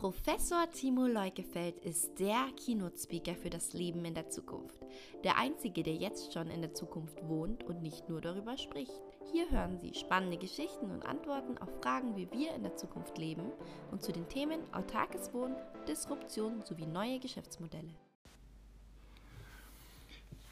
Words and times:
Professor 0.00 0.66
Timo 0.72 1.06
Leukefeld 1.06 1.76
ist 1.84 2.18
der 2.18 2.46
Keynote-Speaker 2.56 3.34
für 3.34 3.50
das 3.50 3.74
Leben 3.74 4.02
in 4.06 4.14
der 4.14 4.30
Zukunft. 4.30 4.80
Der 5.24 5.36
einzige, 5.36 5.82
der 5.82 5.92
jetzt 5.92 6.32
schon 6.32 6.48
in 6.48 6.62
der 6.62 6.72
Zukunft 6.72 7.22
wohnt 7.28 7.64
und 7.64 7.82
nicht 7.82 8.08
nur 8.08 8.22
darüber 8.22 8.56
spricht. 8.56 8.98
Hier 9.30 9.50
hören 9.50 9.78
Sie 9.78 9.92
spannende 9.92 10.38
Geschichten 10.38 10.90
und 10.90 11.04
Antworten 11.04 11.58
auf 11.58 11.68
Fragen, 11.82 12.16
wie 12.16 12.32
wir 12.32 12.54
in 12.54 12.62
der 12.62 12.76
Zukunft 12.76 13.18
leben 13.18 13.42
und 13.90 14.02
zu 14.02 14.10
den 14.10 14.26
Themen 14.30 14.60
autarkes 14.72 15.34
Wohnen, 15.34 15.56
Disruption 15.86 16.62
sowie 16.62 16.86
neue 16.86 17.18
Geschäftsmodelle. 17.18 17.92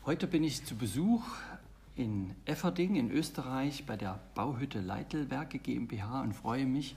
Heute 0.05 0.27
bin 0.27 0.45
ich 0.45 0.63
zu 0.67 0.77
Besuch 0.77 1.25
in 1.97 2.35
Efferding 2.45 2.97
in 2.97 3.11
Österreich 3.11 3.87
bei 3.87 3.97
der 3.97 4.21
Bauhütte 4.35 4.83
Leitelwerke 4.83 5.59
GmbH 5.59 6.21
und 6.21 6.35
freue 6.35 6.67
mich, 6.67 6.97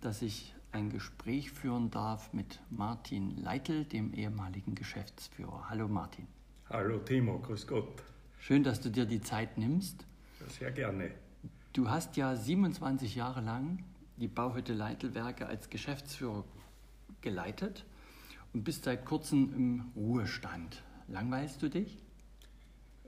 dass 0.00 0.22
ich 0.22 0.54
ein 0.72 0.90
Gespräch 0.90 1.50
führen 1.50 1.90
darf 1.90 2.32
mit 2.32 2.60
Martin 2.70 3.36
Leitl, 3.36 3.84
dem 3.84 4.12
ehemaligen 4.14 4.74
Geschäftsführer. 4.74 5.66
Hallo 5.68 5.88
Martin. 5.88 6.26
Hallo 6.68 6.98
Timo, 6.98 7.38
grüß 7.38 7.66
Gott. 7.66 8.02
Schön, 8.38 8.62
dass 8.62 8.80
du 8.80 8.90
dir 8.90 9.04
die 9.04 9.20
Zeit 9.20 9.58
nimmst. 9.58 10.06
Sehr 10.48 10.70
gerne. 10.70 11.10
Du 11.72 11.90
hast 11.90 12.16
ja 12.16 12.36
27 12.36 13.14
Jahre 13.14 13.40
lang 13.40 13.84
die 14.16 14.28
Bauhütte 14.28 14.72
Leitelwerke 14.72 15.46
als 15.46 15.70
Geschäftsführer 15.70 16.44
geleitet 17.20 17.84
und 18.52 18.64
bist 18.64 18.84
seit 18.84 19.04
kurzem 19.04 19.52
im 19.54 19.84
Ruhestand. 19.96 20.82
Langweilst 21.08 21.62
du 21.62 21.68
dich? 21.68 21.98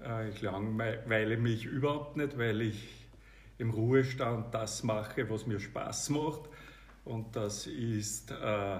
Äh, 0.02 0.30
ich 0.30 0.42
langweile 0.42 1.36
mich 1.36 1.64
überhaupt 1.64 2.16
nicht, 2.16 2.36
weil 2.36 2.60
ich 2.60 3.06
im 3.58 3.70
Ruhestand 3.70 4.52
das 4.54 4.82
mache, 4.82 5.30
was 5.30 5.46
mir 5.46 5.60
Spaß 5.60 6.10
macht 6.10 6.48
und 7.04 7.34
das 7.34 7.66
ist, 7.66 8.30
äh, 8.30 8.78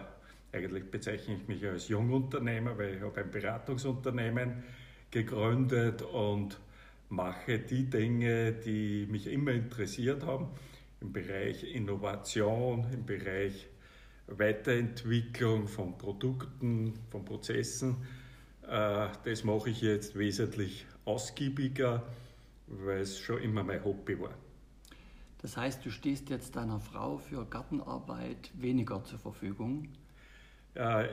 eigentlich 0.52 0.90
bezeichne 0.90 1.34
ich 1.34 1.48
mich 1.48 1.64
als 1.66 1.88
Jungunternehmer, 1.88 2.76
weil 2.78 2.96
ich 2.96 3.02
habe 3.02 3.20
ein 3.20 3.30
Beratungsunternehmen 3.30 4.62
gegründet 5.10 6.02
und 6.02 6.59
mache 7.09 7.59
die 7.59 7.88
Dinge, 7.88 8.52
die 8.52 9.06
mich 9.10 9.26
immer 9.26 9.52
interessiert 9.52 10.24
haben, 10.24 10.48
im 11.01 11.12
Bereich 11.12 11.64
Innovation, 11.74 12.87
im 12.92 13.04
Bereich 13.04 13.68
Weiterentwicklung 14.29 15.68
von 15.68 15.98
Produkten, 15.98 16.95
von 17.10 17.24
Prozessen. 17.24 17.96
Äh, 18.66 19.09
das 19.24 19.45
mache 19.45 19.70
ich 19.70 19.82
jetzt 19.82 20.16
wesentlich 20.18 20.86
ausgiebiger, 21.04 22.02
weil 22.68 23.01
es 23.01 23.18
schon 23.18 23.42
immer 23.42 23.64
mein 23.64 23.84
Hobby 23.84 24.18
war. 24.20 24.34
Das 25.43 25.57
heißt, 25.57 25.85
du 25.85 25.90
stehst 25.90 26.30
jetzt 26.30 26.54
deiner 26.54 26.79
Frau 26.79 27.18
für 27.18 27.45
Gartenarbeit 27.45 28.51
weniger 28.54 29.02
zur 29.04 29.18
Verfügung? 29.18 29.88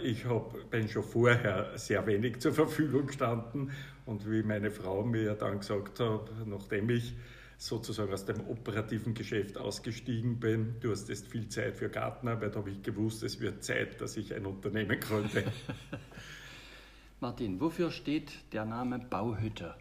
Ich 0.04 0.24
hab, 0.26 0.70
bin 0.70 0.88
schon 0.88 1.04
vorher 1.04 1.78
sehr 1.78 2.06
wenig 2.08 2.40
zur 2.40 2.54
Verfügung 2.54 3.08
gestanden 3.08 3.72
und 4.06 4.30
wie 4.30 4.42
meine 4.44 4.72
Frau 4.72 5.04
mir 5.04 5.34
dann 5.34 5.60
gesagt 5.60 6.00
hat, 6.00 6.32
nachdem 6.46 6.90
ich 6.92 7.14
sozusagen 7.58 8.14
aus 8.14 8.24
dem 8.24 8.40
operativen 8.48 9.14
Geschäft 9.14 9.58
ausgestiegen 9.58 10.40
bin, 10.40 10.76
du 10.80 10.92
hast 10.92 11.10
jetzt 11.10 11.28
viel 11.28 11.50
Zeit 11.50 11.76
für 11.76 11.90
Gartenarbeit, 11.90 12.56
habe 12.56 12.70
ich 12.70 12.82
gewusst, 12.84 13.22
es 13.24 13.42
wird 13.42 13.64
Zeit, 13.66 14.00
dass 14.00 14.16
ich 14.16 14.34
ein 14.34 14.46
Unternehmen 14.46 14.98
gründe. 14.98 15.44
Martin, 17.20 17.60
wofür 17.60 17.92
steht 17.92 18.32
der 18.54 18.64
Name 18.64 19.00
Bauhütte? 19.00 19.76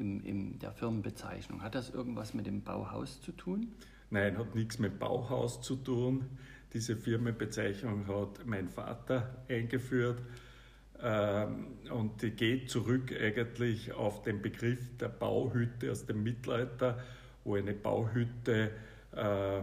In, 0.00 0.20
in 0.20 0.58
der 0.58 0.72
Firmenbezeichnung. 0.72 1.62
Hat 1.62 1.74
das 1.74 1.90
irgendwas 1.90 2.34
mit 2.34 2.46
dem 2.46 2.62
Bauhaus 2.62 3.20
zu 3.20 3.32
tun? 3.32 3.68
Nein, 4.10 4.36
hat 4.38 4.54
nichts 4.54 4.78
mit 4.78 4.98
Bauhaus 4.98 5.62
zu 5.62 5.76
tun. 5.76 6.24
Diese 6.72 6.96
Firmenbezeichnung 6.96 8.06
hat 8.08 8.44
mein 8.46 8.68
Vater 8.68 9.44
eingeführt 9.48 10.22
ähm, 11.02 11.68
und 11.90 12.22
die 12.22 12.30
geht 12.30 12.70
zurück 12.70 13.12
eigentlich 13.12 13.92
auf 13.92 14.22
den 14.22 14.42
Begriff 14.42 14.96
der 14.98 15.08
Bauhütte 15.08 15.90
aus 15.90 16.06
dem 16.06 16.22
Mittelalter, 16.22 16.98
wo 17.44 17.54
eine 17.54 17.74
Bauhütte 17.74 18.70
äh, 19.12 19.62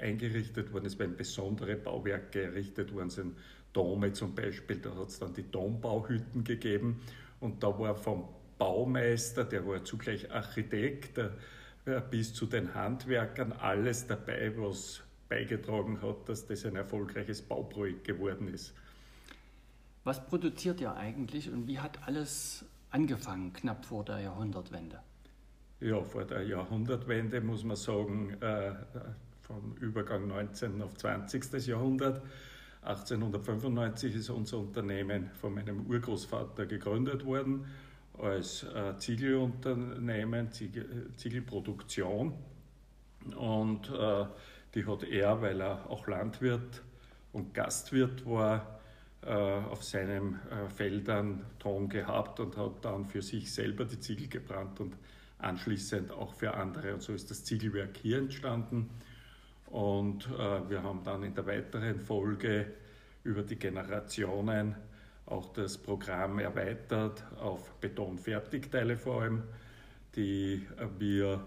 eingerichtet 0.00 0.72
worden 0.72 0.86
ist, 0.86 0.98
wenn 0.98 1.16
besondere 1.16 1.76
Bauwerke 1.76 2.42
errichtet 2.42 2.92
worden 2.92 3.10
sind. 3.10 3.36
Dome 3.72 4.12
zum 4.12 4.34
Beispiel, 4.34 4.78
da 4.78 4.94
hat 4.96 5.08
es 5.08 5.18
dann 5.18 5.32
die 5.32 5.48
Dombauhütten 5.48 6.42
gegeben 6.42 7.00
und 7.38 7.62
da 7.62 7.78
war 7.78 7.94
vom 7.94 8.24
Baumeister, 8.60 9.44
der 9.44 9.66
war 9.66 9.82
zugleich 9.84 10.30
Architekt, 10.30 11.16
äh, 11.16 11.30
bis 12.10 12.34
zu 12.34 12.44
den 12.44 12.74
Handwerkern, 12.74 13.52
alles 13.52 14.06
dabei, 14.06 14.52
was 14.56 15.02
beigetragen 15.30 16.02
hat, 16.02 16.28
dass 16.28 16.46
das 16.46 16.66
ein 16.66 16.76
erfolgreiches 16.76 17.40
Bauprojekt 17.40 18.04
geworden 18.04 18.48
ist. 18.48 18.74
Was 20.04 20.24
produziert 20.26 20.80
ihr 20.80 20.94
eigentlich 20.94 21.50
und 21.50 21.66
wie 21.66 21.78
hat 21.78 22.06
alles 22.06 22.64
angefangen, 22.90 23.52
knapp 23.54 23.86
vor 23.86 24.04
der 24.04 24.20
Jahrhundertwende? 24.20 25.00
Ja, 25.80 26.02
vor 26.02 26.24
der 26.24 26.42
Jahrhundertwende 26.42 27.40
muss 27.40 27.64
man 27.64 27.76
sagen, 27.76 28.36
äh, 28.42 28.74
vom 29.40 29.74
Übergang 29.80 30.26
19. 30.26 30.82
auf 30.82 30.94
20. 30.98 31.66
Jahrhundert. 31.66 32.22
1895 32.82 34.16
ist 34.16 34.28
unser 34.28 34.58
Unternehmen 34.58 35.30
von 35.40 35.54
meinem 35.54 35.86
Urgroßvater 35.86 36.66
gegründet 36.66 37.24
worden 37.24 37.64
als 38.20 38.64
äh, 38.64 38.96
Ziegelunternehmen, 38.98 40.52
Ziegel, 40.52 41.10
Ziegelproduktion. 41.16 42.34
Und 43.36 43.90
äh, 43.90 44.26
die 44.74 44.86
hat 44.86 45.02
er, 45.04 45.42
weil 45.42 45.60
er 45.60 45.88
auch 45.90 46.06
Landwirt 46.06 46.82
und 47.32 47.54
Gastwirt 47.54 48.26
war, 48.26 48.80
äh, 49.22 49.32
auf 49.32 49.84
seinen 49.84 50.34
äh, 50.50 50.68
Feldern 50.70 51.44
Ton 51.58 51.88
gehabt 51.88 52.40
und 52.40 52.56
hat 52.56 52.84
dann 52.84 53.04
für 53.04 53.20
sich 53.20 53.52
selber 53.52 53.84
die 53.84 54.00
Ziegel 54.00 54.28
gebrannt 54.28 54.80
und 54.80 54.96
anschließend 55.38 56.10
auch 56.10 56.32
für 56.34 56.54
andere. 56.54 56.94
Und 56.94 57.02
so 57.02 57.12
ist 57.12 57.30
das 57.30 57.44
Ziegelwerk 57.44 57.96
hier 57.96 58.18
entstanden. 58.18 58.88
Und 59.66 60.26
äh, 60.26 60.68
wir 60.68 60.82
haben 60.82 61.04
dann 61.04 61.22
in 61.22 61.34
der 61.34 61.46
weiteren 61.46 62.00
Folge 62.00 62.72
über 63.22 63.42
die 63.42 63.56
Generationen 63.56 64.74
auch 65.30 65.52
das 65.52 65.78
Programm 65.78 66.38
erweitert 66.38 67.24
auf 67.40 67.72
Betonfertigteile 67.80 68.96
vor 68.96 69.22
allem, 69.22 69.42
die 70.16 70.66
wir 70.98 71.46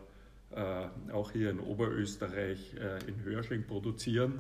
äh, 0.56 0.88
auch 1.12 1.32
hier 1.32 1.50
in 1.50 1.60
Oberösterreich 1.60 2.76
äh, 2.76 3.00
in 3.08 3.24
Hörsching 3.24 3.66
produzieren. 3.66 4.40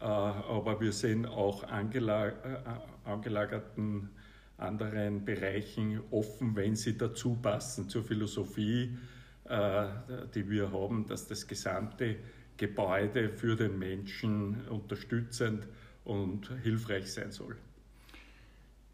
Äh, 0.00 0.04
aber 0.04 0.80
wir 0.80 0.92
sind 0.92 1.26
auch 1.26 1.64
angelagerten 3.04 4.10
anderen 4.56 5.24
Bereichen 5.24 6.00
offen, 6.12 6.54
wenn 6.54 6.76
sie 6.76 6.96
dazu 6.96 7.34
passen 7.34 7.88
zur 7.88 8.04
Philosophie, 8.04 8.96
die 10.34 10.48
wir 10.48 10.72
haben, 10.72 11.06
dass 11.08 11.26
das 11.26 11.46
gesamte 11.46 12.16
Gebäude 12.56 13.28
für 13.30 13.56
den 13.56 13.78
Menschen 13.78 14.66
unterstützend 14.68 15.66
und 16.04 16.48
hilfreich 16.62 17.12
sein 17.12 17.32
soll. 17.32 17.56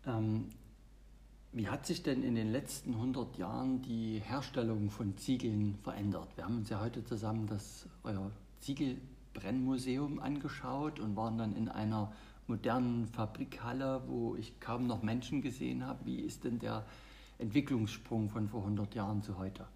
Ähm, 0.06 0.48
wie 1.52 1.68
hat 1.68 1.84
sich 1.84 2.02
denn 2.02 2.22
in 2.22 2.36
den 2.36 2.52
letzten 2.52 2.94
100 2.94 3.36
Jahren 3.36 3.82
die 3.82 4.20
Herstellung 4.20 4.88
von 4.88 5.16
Ziegeln 5.16 5.74
verändert? 5.82 6.28
Wir 6.36 6.44
haben 6.44 6.58
uns 6.58 6.70
ja 6.70 6.80
heute 6.80 7.04
zusammen 7.04 7.46
das 7.48 7.88
euer 8.04 8.30
Ziegelbrennmuseum 8.60 10.20
angeschaut 10.20 11.00
und 11.00 11.16
waren 11.16 11.38
dann 11.38 11.56
in 11.56 11.68
einer 11.68 12.12
modernen 12.46 13.06
Fabrikhalle, 13.08 14.02
wo 14.06 14.36
ich 14.36 14.60
kaum 14.60 14.86
noch 14.86 15.02
Menschen 15.02 15.42
gesehen 15.42 15.84
habe. 15.84 16.06
Wie 16.06 16.20
ist 16.20 16.44
denn 16.44 16.58
der 16.60 16.86
Entwicklungssprung 17.38 18.28
von 18.28 18.48
vor 18.48 18.60
100 18.60 18.94
Jahren 18.94 19.22
zu 19.22 19.38
heute? 19.38 19.66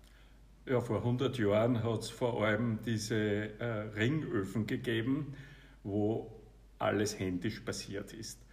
Ja, 0.66 0.80
vor 0.80 0.98
100 0.98 1.36
Jahren 1.38 1.82
hat 1.82 2.00
es 2.00 2.10
vor 2.10 2.42
allem 2.42 2.78
diese 2.86 3.16
äh, 3.58 3.64
Ringöfen 3.96 4.66
gegeben, 4.66 5.34
wo 5.82 6.30
alles 6.78 7.18
händisch 7.18 7.60
passiert 7.60 8.12
ist. 8.12 8.43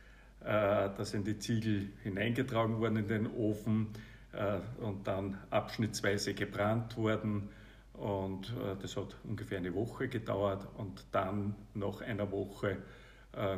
Äh, 0.44 0.90
da 0.98 1.06
sind 1.06 1.28
die 1.28 1.38
Ziegel 1.38 1.90
hineingetragen 2.02 2.80
worden 2.80 2.98
in 2.98 3.08
den 3.08 3.28
Ofen 3.32 3.88
äh, 4.34 4.58
und 4.84 5.06
dann 5.08 5.38
abschnittsweise 5.52 6.34
gebrannt 6.34 6.98
worden. 6.98 7.50
Und 7.94 8.50
äh, 8.50 8.76
das 8.82 8.98
hat 8.98 9.16
ungefähr 9.24 9.60
eine 9.60 9.74
Woche 9.76 10.08
gedauert 10.08 10.68
und 10.78 11.06
dann 11.12 11.56
nach 11.74 12.02
einer 12.02 12.32
Woche 12.32 12.78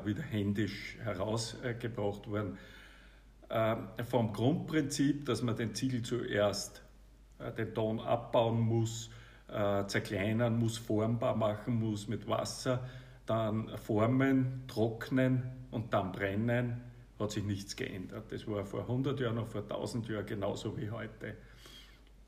wieder 0.05 0.21
händisch 0.21 0.99
herausgebracht 1.03 2.29
worden. 2.29 2.59
Vom 4.07 4.31
Grundprinzip, 4.31 5.25
dass 5.25 5.41
man 5.41 5.55
den 5.55 5.73
Ziegel 5.73 6.03
zuerst 6.03 6.83
den 7.57 7.73
Ton 7.73 7.99
abbauen 7.99 8.59
muss, 8.59 9.09
zerkleinern 9.87 10.59
muss, 10.59 10.77
formbar 10.77 11.35
machen 11.35 11.79
muss 11.79 12.07
mit 12.07 12.27
Wasser, 12.27 12.87
dann 13.25 13.67
formen, 13.79 14.61
trocknen 14.67 15.62
und 15.73 15.93
dann 15.93 16.11
brennen, 16.11 16.81
hat 17.19 17.31
sich 17.31 17.43
nichts 17.43 17.75
geändert. 17.75 18.31
Das 18.31 18.47
war 18.47 18.65
vor 18.65 18.81
100 18.81 19.19
Jahren 19.19 19.37
und 19.37 19.47
vor 19.47 19.61
1000 19.61 20.07
Jahren 20.09 20.25
genauso 20.25 20.77
wie 20.77 20.89
heute. 20.89 21.35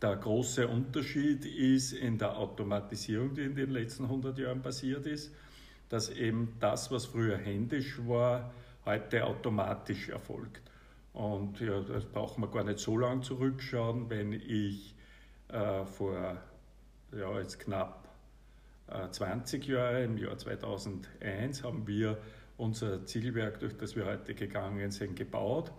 Der 0.01 0.15
große 0.15 0.67
Unterschied 0.67 1.45
ist 1.45 1.93
in 1.93 2.17
der 2.17 2.37
Automatisierung, 2.37 3.33
die 3.33 3.43
in 3.43 3.55
den 3.55 3.71
letzten 3.71 4.03
100 4.03 4.37
Jahren 4.37 4.61
passiert 4.61 5.05
ist. 5.05 5.31
dass 5.89 6.09
eben 6.09 6.57
das, 6.59 6.89
was 6.89 7.05
früher 7.05 7.37
händisch 7.37 7.99
war, 8.07 8.51
heute 8.85 9.23
automatisch 9.23 10.09
erfolgt. 10.09 10.63
Und 11.13 11.59
ja, 11.59 11.79
das 11.81 12.05
braucht 12.05 12.39
man 12.39 12.51
gar 12.51 12.63
nicht 12.63 12.79
so 12.79 12.97
lange 12.97 13.21
zurückschauen, 13.21 14.09
wenn 14.09 14.33
ich 14.33 14.95
äh, 15.49 15.85
vor 15.85 16.37
ja, 17.11 17.39
jetzt 17.39 17.59
knapp 17.59 18.09
äh, 18.87 19.09
20 19.09 19.65
Jahren, 19.67 20.03
im 20.03 20.17
Jahr 20.17 20.37
2001, 20.37 21.63
haben 21.63 21.87
wir 21.87 22.17
unser 22.57 23.05
Ziegelwerk, 23.05 23.59
durch 23.59 23.75
das 23.77 23.95
wir 23.95 24.05
heute 24.05 24.33
gegangen 24.33 24.91
sind, 24.91 25.15
gebaut. 25.15 25.71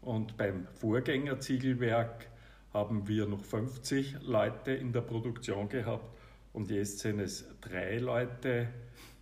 Und 0.00 0.36
beim 0.36 0.66
Vorgängerziegelwerk 0.74 2.28
haben 2.72 3.08
wir 3.08 3.26
noch 3.26 3.44
50 3.44 4.22
Leute 4.22 4.72
in 4.72 4.92
der 4.92 5.00
Produktion 5.00 5.68
gehabt 5.68 6.14
und 6.52 6.70
jetzt 6.70 7.00
sind 7.00 7.20
es 7.20 7.46
drei 7.60 7.98
Leute, 7.98 8.68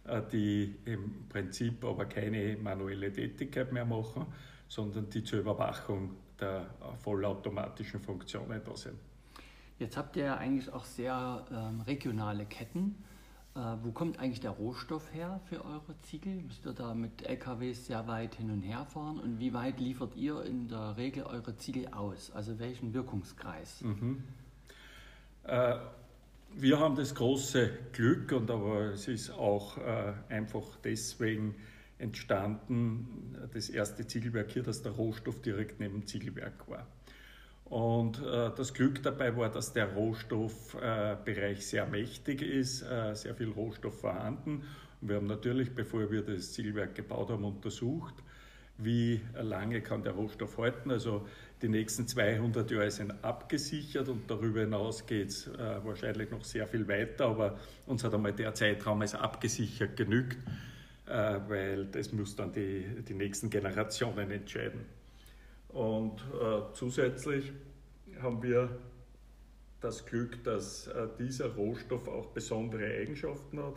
äh, 0.04 0.22
die 0.30 0.76
im 0.84 1.28
Prinzip 1.28 1.84
aber 1.84 2.04
keine 2.04 2.56
manuelle 2.56 3.12
Tätigkeit 3.12 3.72
mehr 3.72 3.84
machen, 3.84 4.26
sondern 4.68 5.08
die 5.08 5.22
zur 5.22 5.40
Überwachung 5.40 6.16
der 6.40 6.66
vollautomatischen 7.02 8.00
Funktionen 8.00 8.60
da 8.64 8.76
sind. 8.76 8.98
Jetzt 9.78 9.96
habt 9.96 10.16
ihr 10.16 10.24
ja 10.24 10.36
eigentlich 10.36 10.72
auch 10.72 10.84
sehr 10.84 11.44
ähm, 11.50 11.80
regionale 11.82 12.46
Ketten. 12.46 12.96
Äh, 13.54 13.60
wo 13.82 13.92
kommt 13.92 14.18
eigentlich 14.18 14.40
der 14.40 14.52
Rohstoff 14.52 15.12
her 15.12 15.40
für 15.48 15.64
eure 15.64 15.98
Ziegel? 16.02 16.36
Müsst 16.40 16.64
ihr 16.64 16.72
da 16.72 16.94
mit 16.94 17.22
LKWs 17.22 17.86
sehr 17.86 18.06
weit 18.08 18.34
hin 18.36 18.50
und 18.50 18.62
her 18.62 18.86
fahren? 18.86 19.20
Und 19.20 19.40
wie 19.40 19.52
weit 19.52 19.78
liefert 19.78 20.16
ihr 20.16 20.42
in 20.42 20.68
der 20.68 20.96
Regel 20.96 21.24
eure 21.24 21.56
Ziegel 21.58 21.88
aus? 21.88 22.30
Also 22.30 22.58
welchen 22.58 22.94
Wirkungskreis? 22.94 23.82
Mhm. 23.82 24.22
Äh, 25.44 25.76
wir 26.54 26.78
haben 26.78 26.96
das 26.96 27.14
große 27.14 27.70
Glück, 27.92 28.32
und 28.32 28.50
aber 28.50 28.92
es 28.92 29.06
ist 29.08 29.30
auch 29.30 29.76
äh, 29.78 30.14
einfach 30.30 30.64
deswegen 30.82 31.54
entstanden, 31.98 33.36
das 33.52 33.68
erste 33.68 34.06
Ziegelwerk 34.06 34.50
hier, 34.50 34.62
dass 34.62 34.82
der 34.82 34.92
Rohstoff 34.92 35.40
direkt 35.42 35.78
neben 35.78 36.00
dem 36.00 36.06
Ziegelwerk 36.06 36.68
war. 36.68 36.86
Und 37.72 38.18
äh, 38.18 38.50
das 38.54 38.74
Glück 38.74 39.02
dabei 39.02 39.34
war, 39.34 39.48
dass 39.48 39.72
der 39.72 39.94
Rohstoffbereich 39.94 41.58
äh, 41.58 41.62
sehr 41.62 41.86
mächtig 41.86 42.42
ist, 42.42 42.82
äh, 42.82 43.14
sehr 43.14 43.34
viel 43.34 43.48
Rohstoff 43.48 43.98
vorhanden. 43.98 44.64
Und 45.00 45.08
wir 45.08 45.16
haben 45.16 45.26
natürlich, 45.26 45.74
bevor 45.74 46.10
wir 46.10 46.20
das 46.20 46.52
Zielwerk 46.52 46.94
gebaut 46.94 47.30
haben, 47.30 47.44
untersucht, 47.44 48.12
wie 48.76 49.22
lange 49.40 49.80
kann 49.80 50.02
der 50.02 50.12
Rohstoff 50.12 50.58
halten. 50.58 50.90
Also 50.90 51.26
die 51.62 51.70
nächsten 51.70 52.06
200 52.06 52.70
Jahre 52.70 52.90
sind 52.90 53.12
abgesichert 53.24 54.10
und 54.10 54.30
darüber 54.30 54.60
hinaus 54.60 55.06
geht 55.06 55.30
es 55.30 55.46
äh, 55.46 55.82
wahrscheinlich 55.82 56.30
noch 56.30 56.44
sehr 56.44 56.66
viel 56.66 56.86
weiter, 56.86 57.24
aber 57.24 57.58
uns 57.86 58.04
hat 58.04 58.12
einmal 58.12 58.34
der 58.34 58.52
Zeitraum 58.52 59.00
als 59.00 59.14
abgesichert 59.14 59.96
genügt, 59.96 60.36
äh, 61.06 61.38
weil 61.48 61.86
das 61.86 62.12
muss 62.12 62.36
dann 62.36 62.52
die, 62.52 62.84
die 63.08 63.14
nächsten 63.14 63.48
Generationen 63.48 64.30
entscheiden. 64.30 65.01
Und 65.72 66.20
äh, 66.20 66.72
zusätzlich 66.74 67.52
haben 68.20 68.42
wir 68.42 68.78
das 69.80 70.04
Glück, 70.04 70.44
dass 70.44 70.86
äh, 70.86 71.08
dieser 71.18 71.54
Rohstoff 71.54 72.08
auch 72.08 72.26
besondere 72.26 72.84
Eigenschaften 72.84 73.62
hat. 73.62 73.74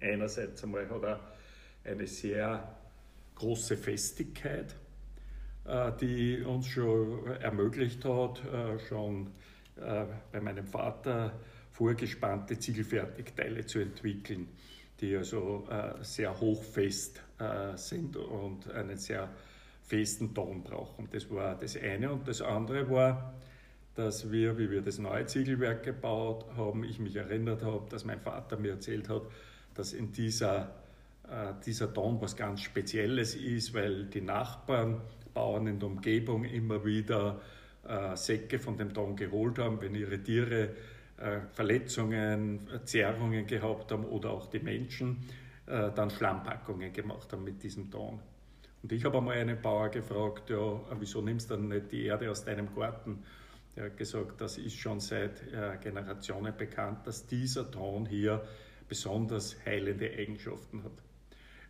Einerseits 0.00 0.64
einmal 0.64 0.88
hat 0.90 1.02
er 1.02 1.20
eine 1.84 2.06
sehr 2.06 2.76
große 3.36 3.76
Festigkeit, 3.76 4.74
äh, 5.64 5.92
die 6.00 6.42
uns 6.42 6.66
schon 6.66 7.26
ermöglicht 7.26 8.04
hat, 8.04 8.44
äh, 8.44 8.78
schon 8.80 9.28
äh, 9.76 10.06
bei 10.32 10.40
meinem 10.40 10.66
Vater 10.66 11.38
vorgespannte 11.70 12.58
Ziegelfertigteile 12.58 13.64
zu 13.64 13.78
entwickeln, 13.78 14.48
die 15.00 15.16
also 15.16 15.66
äh, 15.70 16.02
sehr 16.02 16.38
hochfest 16.38 17.22
sind 17.76 18.18
und 18.18 18.70
einen 18.70 18.98
sehr 18.98 19.30
festen 19.90 20.32
Ton 20.34 20.62
brauchen. 20.62 21.08
Das 21.10 21.28
war 21.30 21.56
das 21.56 21.76
eine. 21.76 22.12
Und 22.12 22.28
das 22.28 22.40
andere 22.40 22.88
war, 22.88 23.34
dass 23.96 24.30
wir, 24.30 24.56
wie 24.56 24.70
wir 24.70 24.82
das 24.82 24.98
neue 24.98 25.26
Ziegelwerk 25.26 25.82
gebaut 25.82 26.46
haben, 26.56 26.84
ich 26.84 27.00
mich 27.00 27.16
erinnert 27.16 27.64
habe, 27.64 27.88
dass 27.90 28.04
mein 28.04 28.20
Vater 28.20 28.56
mir 28.56 28.72
erzählt 28.72 29.08
hat, 29.08 29.22
dass 29.74 29.92
in 29.92 30.12
dieser, 30.12 30.70
äh, 31.24 31.52
dieser 31.66 31.92
Ton 31.92 32.20
was 32.20 32.36
ganz 32.36 32.62
Spezielles 32.62 33.34
ist, 33.34 33.74
weil 33.74 34.06
die 34.06 34.20
Nachbarn, 34.20 35.00
Bauern 35.34 35.66
in 35.66 35.78
der 35.80 35.88
Umgebung 35.88 36.44
immer 36.44 36.84
wieder 36.84 37.40
äh, 37.86 38.16
Säcke 38.16 38.60
von 38.60 38.76
dem 38.76 38.94
Ton 38.94 39.16
geholt 39.16 39.58
haben, 39.58 39.80
wenn 39.80 39.94
ihre 39.94 40.22
Tiere 40.22 40.70
äh, 41.18 41.40
Verletzungen, 41.52 42.60
Zerrungen 42.84 43.46
gehabt 43.46 43.90
haben 43.90 44.04
oder 44.04 44.30
auch 44.30 44.46
die 44.50 44.60
Menschen, 44.60 45.18
äh, 45.66 45.90
dann 45.94 46.10
Schlammpackungen 46.10 46.92
gemacht 46.92 47.32
haben 47.32 47.44
mit 47.44 47.62
diesem 47.62 47.90
Ton. 47.90 48.20
Und 48.82 48.92
ich 48.92 49.04
habe 49.04 49.18
einmal 49.18 49.36
einen 49.36 49.60
Bauer 49.60 49.90
gefragt, 49.90 50.50
ja, 50.50 50.80
wieso 50.98 51.20
nimmst 51.20 51.50
du 51.50 51.54
dann 51.54 51.68
nicht 51.68 51.92
die 51.92 52.04
Erde 52.06 52.30
aus 52.30 52.44
deinem 52.44 52.74
Garten? 52.74 53.22
Er 53.76 53.86
hat 53.86 53.96
gesagt, 53.96 54.40
das 54.40 54.58
ist 54.58 54.76
schon 54.76 55.00
seit 55.00 55.42
äh, 55.52 55.76
Generationen 55.80 56.56
bekannt, 56.56 57.06
dass 57.06 57.26
dieser 57.26 57.70
Ton 57.70 58.06
hier 58.06 58.42
besonders 58.88 59.56
heilende 59.64 60.10
Eigenschaften 60.10 60.82
hat. 60.82 60.92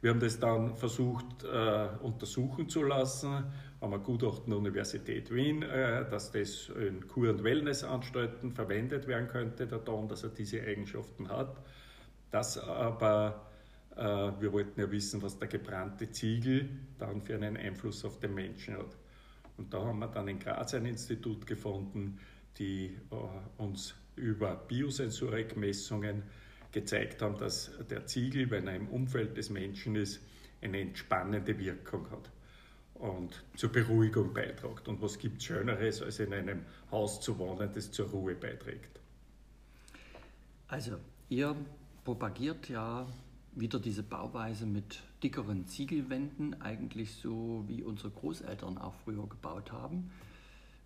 Wir 0.00 0.10
haben 0.10 0.20
das 0.20 0.38
dann 0.38 0.76
versucht 0.76 1.44
äh, 1.44 1.88
untersuchen 2.00 2.70
zu 2.70 2.82
lassen, 2.82 3.44
haben 3.82 3.92
ein 3.92 4.02
Gutachten 4.02 4.48
der 4.48 4.58
Universität 4.58 5.32
Wien, 5.34 5.62
äh, 5.62 6.08
dass 6.08 6.32
das 6.32 6.70
in 6.70 7.06
Kur- 7.06 7.28
und 7.28 7.44
Wellnessanstalten 7.44 8.52
verwendet 8.52 9.06
werden 9.06 9.28
könnte, 9.28 9.66
der 9.66 9.84
Ton, 9.84 10.08
dass 10.08 10.22
er 10.22 10.30
diese 10.30 10.62
Eigenschaften 10.62 11.28
hat. 11.28 11.54
Das 12.30 12.56
aber 12.56 13.49
wir 14.00 14.52
wollten 14.52 14.80
ja 14.80 14.90
wissen, 14.90 15.20
was 15.22 15.38
der 15.38 15.48
gebrannte 15.48 16.10
Ziegel 16.10 16.68
dann 16.98 17.20
für 17.20 17.34
einen 17.34 17.56
Einfluss 17.56 18.04
auf 18.04 18.18
den 18.18 18.34
Menschen 18.34 18.76
hat. 18.78 18.96
Und 19.58 19.74
da 19.74 19.84
haben 19.84 19.98
wir 19.98 20.08
dann 20.08 20.26
in 20.28 20.38
Graz 20.38 20.72
ein 20.72 20.86
Institut 20.86 21.46
gefunden, 21.46 22.18
die 22.56 22.96
äh, 23.10 23.62
uns 23.62 23.94
über 24.16 24.56
Biosensorikmessungen 24.56 26.22
gezeigt 26.72 27.20
haben, 27.20 27.36
dass 27.36 27.70
der 27.90 28.06
Ziegel, 28.06 28.50
wenn 28.50 28.68
er 28.68 28.76
im 28.76 28.88
Umfeld 28.88 29.36
des 29.36 29.50
Menschen 29.50 29.96
ist, 29.96 30.20
eine 30.62 30.80
entspannende 30.80 31.58
Wirkung 31.58 32.10
hat 32.10 32.30
und 32.94 33.44
zur 33.56 33.72
Beruhigung 33.72 34.32
beiträgt. 34.32 34.88
Und 34.88 35.00
was 35.02 35.18
gibt 35.18 35.38
es 35.38 35.44
Schöneres, 35.44 36.02
als 36.02 36.20
in 36.20 36.32
einem 36.32 36.64
Haus 36.90 37.20
zu 37.20 37.38
wohnen, 37.38 37.70
das 37.72 37.90
zur 37.90 38.08
Ruhe 38.08 38.34
beiträgt? 38.34 39.00
Also, 40.68 40.96
ihr 41.28 41.56
propagiert 42.04 42.68
ja 42.68 43.06
wieder 43.52 43.78
diese 43.78 44.02
Bauweise 44.02 44.66
mit 44.66 45.02
dickeren 45.22 45.66
Ziegelwänden, 45.66 46.60
eigentlich 46.60 47.14
so 47.14 47.64
wie 47.66 47.82
unsere 47.82 48.10
Großeltern 48.10 48.78
auch 48.78 48.94
früher 49.04 49.28
gebaut 49.28 49.72
haben. 49.72 50.10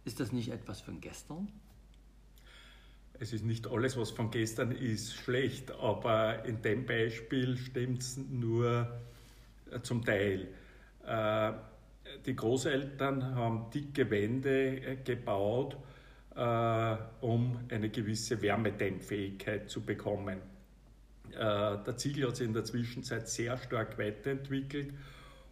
Ist 0.04 0.20
das 0.20 0.32
nicht 0.32 0.50
etwas 0.50 0.80
von 0.80 1.00
gestern? 1.00 1.48
Es 3.20 3.32
ist 3.32 3.44
nicht 3.44 3.68
alles, 3.68 3.96
was 3.96 4.10
von 4.10 4.30
gestern 4.30 4.72
ist, 4.72 5.14
schlecht, 5.14 5.70
aber 5.70 6.44
in 6.44 6.62
dem 6.62 6.84
Beispiel 6.84 7.56
stimmt 7.56 8.02
es 8.02 8.16
nur 8.16 8.88
äh, 9.70 9.80
zum 9.82 10.04
Teil. 10.04 10.48
Äh, 11.06 11.52
die 12.26 12.34
Großeltern 12.34 13.34
haben 13.36 13.70
dicke 13.70 14.10
Wände 14.10 14.80
äh, 14.80 14.96
gebaut, 14.96 15.76
um 17.20 17.60
eine 17.68 17.90
gewisse 17.90 18.42
Wärmedämmfähigkeit 18.42 19.70
zu 19.70 19.82
bekommen. 19.82 20.38
Äh, 21.34 21.84
der 21.84 21.96
Ziegel 21.96 22.28
hat 22.28 22.36
sich 22.36 22.46
in 22.46 22.54
der 22.54 22.64
Zwischenzeit 22.64 23.28
sehr 23.28 23.56
stark 23.58 23.98
weiterentwickelt. 23.98 24.94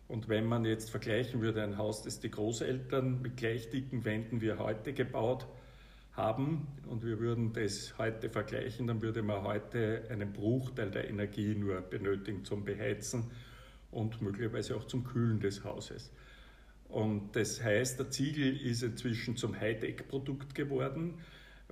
Und 0.08 0.28
wenn 0.28 0.46
man 0.46 0.64
jetzt 0.64 0.90
vergleichen 0.90 1.40
würde, 1.40 1.62
ein 1.62 1.78
Haus, 1.78 2.02
das 2.02 2.20
die 2.20 2.30
Großeltern 2.30 3.22
mit 3.22 3.36
gleich 3.36 3.70
dicken 3.70 4.04
Wänden 4.04 4.40
wie 4.40 4.52
heute 4.52 4.92
gebaut 4.92 5.46
haben, 6.12 6.66
und 6.86 7.04
wir 7.04 7.18
würden 7.18 7.52
das 7.52 7.96
heute 7.98 8.28
vergleichen, 8.28 8.86
dann 8.86 9.00
würde 9.00 9.22
man 9.22 9.42
heute 9.42 10.04
einen 10.10 10.32
Bruchteil 10.32 10.90
der 10.90 11.08
Energie 11.08 11.54
nur 11.54 11.80
benötigen 11.80 12.44
zum 12.44 12.64
Beheizen 12.64 13.30
und 13.90 14.20
möglicherweise 14.20 14.76
auch 14.76 14.84
zum 14.84 15.04
Kühlen 15.04 15.40
des 15.40 15.64
Hauses. 15.64 16.10
Und 16.88 17.34
das 17.34 17.62
heißt, 17.62 17.98
der 17.98 18.10
Ziegel 18.10 18.54
ist 18.54 18.82
inzwischen 18.82 19.36
zum 19.36 19.58
Hightech-Produkt 19.58 20.54
geworden. 20.54 21.14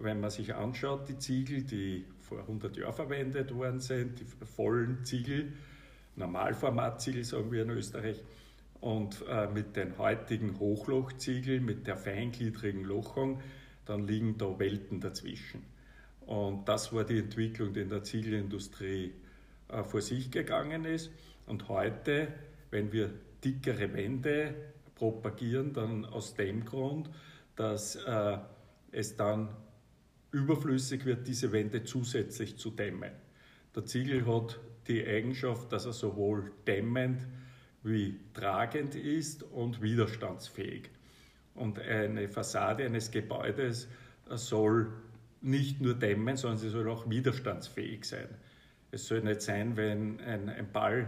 Wenn 0.01 0.21
man 0.21 0.31
sich 0.31 0.55
anschaut, 0.55 1.09
die 1.09 1.19
Ziegel, 1.19 1.63
die 1.63 2.07
vor 2.21 2.41
100 2.41 2.77
Jahren 2.77 2.95
verwendet 2.95 3.55
worden 3.55 3.81
sind, 3.81 4.21
die 4.21 4.47
vollen 4.47 5.05
Ziegel, 5.05 5.53
Normalformatziegel 6.17 7.25
sagen 7.25 7.53
wir 7.53 7.63
in 7.63 7.71
Österreich, 7.71 8.23
und 8.81 9.23
äh, 9.29 9.47
mit 9.49 9.77
den 9.77 9.99
heutigen 9.99 10.59
Hochlochziegeln, 10.59 11.65
mit 11.65 11.87
der 11.87 11.97
feingliedrigen 11.97 12.85
Lochung, 12.85 13.41
dann 13.85 14.07
liegen 14.07 14.39
da 14.39 14.59
Welten 14.59 15.01
dazwischen. 15.01 15.63
Und 16.21 16.69
das 16.69 16.93
war 16.93 17.05
die 17.05 17.19
Entwicklung, 17.19 17.75
die 17.75 17.81
in 17.81 17.91
der 17.91 18.03
Ziegelindustrie 18.03 19.13
äh, 19.69 19.83
vor 19.83 20.01
sich 20.01 20.31
gegangen 20.31 20.85
ist. 20.85 21.11
Und 21.47 21.69
heute, 21.69 22.29
wenn 22.71 22.93
wir 22.93 23.11
dickere 23.45 23.93
Wände 23.93 24.55
propagieren, 24.95 25.73
dann 25.73 26.05
aus 26.05 26.35
dem 26.35 26.65
Grund, 26.65 27.11
dass 27.57 27.97
äh, 27.97 28.39
es 28.93 29.17
dann 29.17 29.49
überflüssig 30.33 31.05
wird, 31.05 31.27
diese 31.27 31.53
Wände 31.53 31.85
zusätzlich 31.85 32.57
zu 32.57 32.71
dämmen. 32.71 33.13
Der 33.75 33.85
Ziegel 33.85 34.27
hat 34.27 34.59
die 34.89 35.07
Eigenschaft, 35.07 35.73
dass 35.73 35.87
er 35.87 35.93
sowohl 35.93 36.53
dämmend 36.67 37.27
wie 37.83 38.21
tragend 38.35 38.95
ist 38.95 39.43
und 39.43 39.81
widerstandsfähig. 39.81 40.91
Und 41.55 41.79
eine 41.79 42.29
Fassade 42.29 42.85
eines 42.85 43.11
Gebäudes 43.11 43.89
soll 44.29 44.93
nicht 45.41 45.81
nur 45.81 45.95
dämmen, 45.95 46.37
sondern 46.37 46.59
sie 46.59 46.69
soll 46.69 46.89
auch 46.89 47.09
widerstandsfähig 47.09 48.05
sein. 48.05 48.29
Es 48.93 49.07
soll 49.07 49.23
nicht 49.23 49.41
sein, 49.41 49.77
wenn 49.77 50.21
ein, 50.21 50.49
ein 50.49 50.71
Ball 50.73 51.07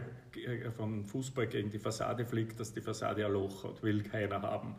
vom 0.76 1.05
Fußball 1.05 1.49
gegen 1.49 1.71
die 1.71 1.79
Fassade 1.79 2.25
fliegt, 2.25 2.59
dass 2.61 2.73
die 2.73 2.81
Fassade 2.81 3.26
ein 3.26 3.33
Loch 3.33 3.64
hat, 3.64 3.83
will 3.83 4.02
keiner 4.02 4.41
haben. 4.43 4.76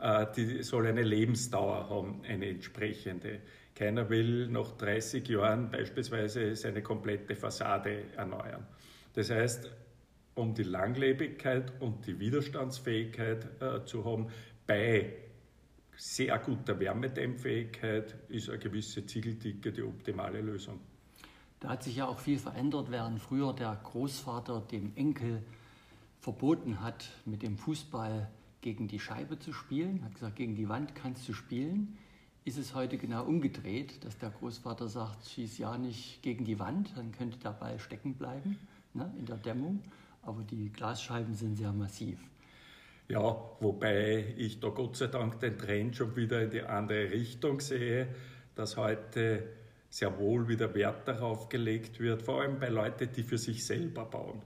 Äh, 0.00 0.26
die 0.36 0.62
soll 0.62 0.86
eine 0.86 1.02
Lebensdauer 1.02 1.88
haben, 1.88 2.22
eine 2.28 2.48
entsprechende. 2.48 3.40
Keiner 3.74 4.08
will 4.08 4.48
nach 4.48 4.72
30 4.72 5.26
Jahren 5.28 5.70
beispielsweise 5.70 6.54
seine 6.56 6.82
komplette 6.82 7.34
Fassade 7.34 8.04
erneuern. 8.16 8.66
Das 9.14 9.30
heißt, 9.30 9.70
um 10.34 10.54
die 10.54 10.64
Langlebigkeit 10.64 11.72
und 11.80 12.06
die 12.06 12.18
Widerstandsfähigkeit 12.18 13.62
äh, 13.62 13.84
zu 13.84 14.04
haben, 14.04 14.28
bei 14.66 15.14
sehr 15.96 16.38
guter 16.38 16.78
Wärmedämmfähigkeit 16.78 18.16
ist 18.28 18.48
eine 18.48 18.58
gewisse 18.58 19.06
Ziegeldicke 19.06 19.72
die 19.72 19.82
optimale 19.82 20.40
Lösung. 20.40 20.80
Da 21.60 21.70
hat 21.70 21.84
sich 21.84 21.96
ja 21.96 22.06
auch 22.06 22.18
viel 22.18 22.38
verändert, 22.38 22.90
während 22.90 23.20
früher 23.20 23.52
der 23.54 23.80
Großvater 23.82 24.60
dem 24.60 24.92
Enkel 24.96 25.42
verboten 26.18 26.80
hat, 26.80 27.08
mit 27.24 27.42
dem 27.42 27.56
Fußball 27.56 28.28
gegen 28.64 28.88
die 28.88 28.98
Scheibe 28.98 29.38
zu 29.38 29.52
spielen, 29.52 30.02
hat 30.02 30.14
gesagt, 30.14 30.36
gegen 30.36 30.56
die 30.56 30.70
Wand 30.70 30.94
kannst 30.94 31.28
du 31.28 31.34
spielen, 31.34 31.98
ist 32.46 32.56
es 32.56 32.74
heute 32.74 32.96
genau 32.96 33.22
umgedreht, 33.26 34.02
dass 34.02 34.16
der 34.16 34.30
Großvater 34.30 34.88
sagt, 34.88 35.26
schieß 35.26 35.58
ja 35.58 35.76
nicht 35.76 36.22
gegen 36.22 36.46
die 36.46 36.58
Wand, 36.58 36.96
dann 36.96 37.12
könnte 37.12 37.38
der 37.38 37.50
Ball 37.50 37.78
stecken 37.78 38.14
bleiben 38.14 38.56
ne, 38.94 39.12
in 39.18 39.26
der 39.26 39.36
Dämmung, 39.36 39.82
aber 40.22 40.42
die 40.44 40.70
Glasscheiben 40.70 41.34
sind 41.34 41.56
sehr 41.56 41.74
massiv. 41.74 42.18
Ja, 43.08 43.36
wobei 43.60 44.32
ich 44.38 44.60
da 44.60 44.70
Gott 44.70 44.96
sei 44.96 45.08
Dank 45.08 45.40
den 45.40 45.58
Trend 45.58 45.96
schon 45.96 46.16
wieder 46.16 46.40
in 46.40 46.50
die 46.50 46.62
andere 46.62 47.10
Richtung 47.10 47.60
sehe, 47.60 48.08
dass 48.54 48.78
heute 48.78 49.46
sehr 49.90 50.18
wohl 50.18 50.48
wieder 50.48 50.74
Wert 50.74 51.06
darauf 51.06 51.50
gelegt 51.50 52.00
wird, 52.00 52.22
vor 52.22 52.40
allem 52.40 52.58
bei 52.58 52.70
Leuten, 52.70 53.10
die 53.14 53.24
für 53.24 53.36
sich 53.36 53.66
selber 53.66 54.06
bauen. 54.06 54.40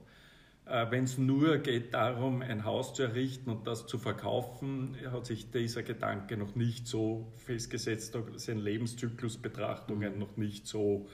Äh, 0.69 0.91
Wenn 0.91 1.05
es 1.05 1.17
nur 1.17 1.57
geht 1.57 1.93
darum, 1.93 2.41
ein 2.41 2.63
Haus 2.63 2.93
zu 2.93 3.03
errichten 3.03 3.49
und 3.49 3.65
das 3.65 3.87
zu 3.87 3.97
verkaufen, 3.97 4.95
hat 5.11 5.25
sich 5.25 5.49
dieser 5.49 5.81
Gedanke 5.81 6.37
noch 6.37 6.55
nicht 6.55 6.87
so 6.87 7.31
festgesetzt, 7.37 8.13
da 8.13 8.23
sind 8.35 8.59
Lebenszyklusbetrachtungen 8.59 10.13
mhm. 10.13 10.19
noch 10.19 10.37
nicht 10.37 10.67
so 10.67 11.07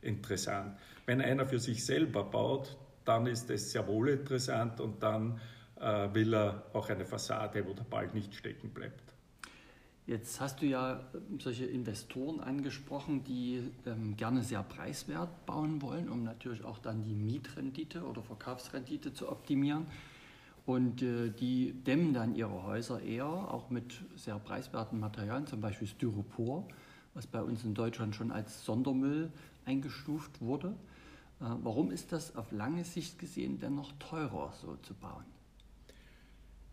interessant. 0.00 0.78
Wenn 1.06 1.20
einer 1.20 1.44
für 1.44 1.58
sich 1.58 1.84
selber 1.84 2.22
baut, 2.22 2.76
dann 3.04 3.26
ist 3.26 3.50
es 3.50 3.72
sehr 3.72 3.86
wohl 3.88 4.10
interessant 4.10 4.80
und 4.80 5.02
dann 5.02 5.40
äh, 5.80 6.08
will 6.14 6.32
er 6.32 6.66
auch 6.72 6.88
eine 6.88 7.04
Fassade, 7.04 7.66
wo 7.66 7.72
der 7.72 7.84
Ball 7.84 8.08
nicht 8.12 8.34
stecken 8.34 8.70
bleibt. 8.70 9.02
Jetzt 10.10 10.40
hast 10.40 10.60
du 10.60 10.66
ja 10.66 11.04
ähm, 11.14 11.38
solche 11.38 11.66
Investoren 11.66 12.40
angesprochen, 12.40 13.22
die 13.22 13.62
ähm, 13.86 14.16
gerne 14.16 14.42
sehr 14.42 14.64
preiswert 14.64 15.46
bauen 15.46 15.80
wollen, 15.82 16.08
um 16.08 16.24
natürlich 16.24 16.64
auch 16.64 16.78
dann 16.78 17.04
die 17.04 17.14
Mietrendite 17.14 18.02
oder 18.02 18.20
Verkaufsrendite 18.20 19.14
zu 19.14 19.30
optimieren. 19.30 19.86
Und 20.66 21.00
äh, 21.02 21.30
die 21.30 21.74
dämmen 21.86 22.12
dann 22.12 22.34
ihre 22.34 22.64
Häuser 22.64 23.00
eher, 23.00 23.24
auch 23.24 23.70
mit 23.70 24.00
sehr 24.16 24.36
preiswerten 24.40 24.98
Materialien, 24.98 25.46
zum 25.46 25.60
Beispiel 25.60 25.86
Styropor, 25.86 26.66
was 27.14 27.28
bei 27.28 27.40
uns 27.40 27.62
in 27.62 27.74
Deutschland 27.74 28.16
schon 28.16 28.32
als 28.32 28.64
Sondermüll 28.64 29.30
eingestuft 29.64 30.40
wurde. 30.40 30.70
Äh, 31.40 31.44
warum 31.62 31.92
ist 31.92 32.10
das 32.10 32.34
auf 32.34 32.50
lange 32.50 32.82
Sicht 32.82 33.20
gesehen 33.20 33.60
denn 33.60 33.76
noch 33.76 33.92
teurer, 34.00 34.52
so 34.60 34.74
zu 34.82 34.92
bauen? 34.92 35.24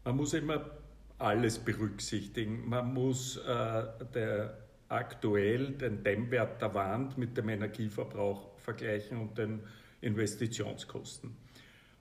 Man 0.06 0.15
muss 0.15 0.34
immer 0.34 0.72
alles 1.19 1.59
berücksichtigen. 1.59 2.67
Man 2.67 2.93
muss 2.93 3.38
äh, 3.38 3.83
der, 4.13 4.57
aktuell 4.89 5.71
den 5.71 6.03
Dämmwert 6.03 6.62
der 6.62 6.74
Wand 6.74 7.17
mit 7.17 7.36
dem 7.38 7.50
Energieverbrauch 7.50 8.57
vergleichen 8.57 9.19
und 9.19 9.38
den 9.38 9.62
Investitionskosten. 10.01 11.36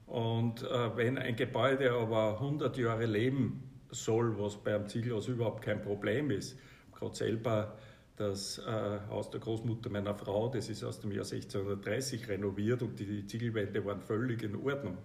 Und 0.05 0.63
äh, 0.63 0.95
wenn 0.95 1.17
ein 1.17 1.35
Gebäude 1.35 1.91
aber 1.91 2.33
100 2.33 2.77
Jahre 2.77 3.05
leben 3.05 3.63
soll, 3.89 4.39
was 4.39 4.55
bei 4.55 4.75
einem 4.75 4.87
Ziegelhaus 4.87 5.27
überhaupt 5.27 5.63
kein 5.63 5.81
Problem 5.81 6.31
ist, 6.31 6.57
gerade 6.93 7.15
selber 7.15 7.77
das 8.15 8.57
äh, 8.59 8.99
Haus 9.09 9.29
der 9.29 9.39
Großmutter 9.39 9.89
meiner 9.89 10.15
Frau, 10.15 10.47
das 10.47 10.69
ist 10.69 10.83
aus 10.83 10.99
dem 11.01 11.11
Jahr 11.11 11.25
1630 11.25 12.27
renoviert 12.29 12.81
und 12.81 12.99
die 12.99 13.25
Ziegelwände 13.25 13.83
waren 13.85 14.01
völlig 14.01 14.43
in 14.43 14.55
Ordnung. 14.55 14.97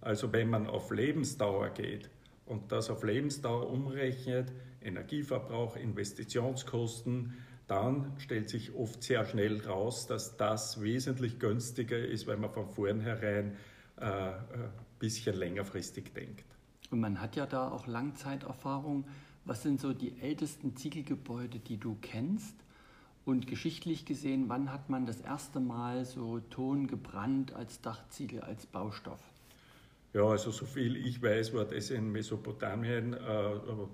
Also 0.00 0.32
wenn 0.32 0.50
man 0.50 0.66
auf 0.66 0.90
Lebensdauer 0.90 1.68
geht, 1.70 2.08
und 2.46 2.72
das 2.72 2.90
auf 2.90 3.02
Lebensdauer 3.02 3.70
umrechnet, 3.70 4.52
Energieverbrauch, 4.80 5.76
Investitionskosten, 5.76 7.34
dann 7.68 8.12
stellt 8.18 8.48
sich 8.48 8.74
oft 8.74 9.02
sehr 9.02 9.24
schnell 9.24 9.64
raus, 9.64 10.06
dass 10.06 10.36
das 10.36 10.82
wesentlich 10.82 11.38
günstiger 11.38 11.98
ist, 11.98 12.26
weil 12.26 12.36
man 12.36 12.50
von 12.50 12.68
vornherein 12.68 13.56
äh, 13.96 14.04
ein 14.04 14.34
äh, 14.34 14.68
bisschen 14.98 15.36
längerfristig 15.36 16.12
denkt. 16.12 16.44
Und 16.90 17.00
man 17.00 17.20
hat 17.20 17.36
ja 17.36 17.46
da 17.46 17.70
auch 17.70 17.86
Langzeiterfahrung. 17.86 19.06
Was 19.44 19.62
sind 19.62 19.80
so 19.80 19.92
die 19.92 20.20
ältesten 20.20 20.76
Ziegelgebäude, 20.76 21.58
die 21.58 21.78
du 21.78 21.96
kennst? 22.00 22.54
Und 23.24 23.46
geschichtlich 23.46 24.04
gesehen, 24.04 24.48
wann 24.48 24.72
hat 24.72 24.90
man 24.90 25.06
das 25.06 25.20
erste 25.20 25.60
Mal 25.60 26.04
so 26.04 26.40
Ton 26.40 26.88
gebrannt 26.88 27.54
als 27.54 27.80
Dachziegel, 27.80 28.40
als 28.40 28.66
Baustoff? 28.66 29.31
Ja, 30.14 30.24
also 30.24 30.50
so 30.50 30.66
viel 30.66 30.96
ich 30.96 31.22
weiß, 31.22 31.54
war 31.54 31.64
das 31.64 31.90
in 31.90 32.12
Mesopotamien, 32.12 33.14
äh, 33.14 33.18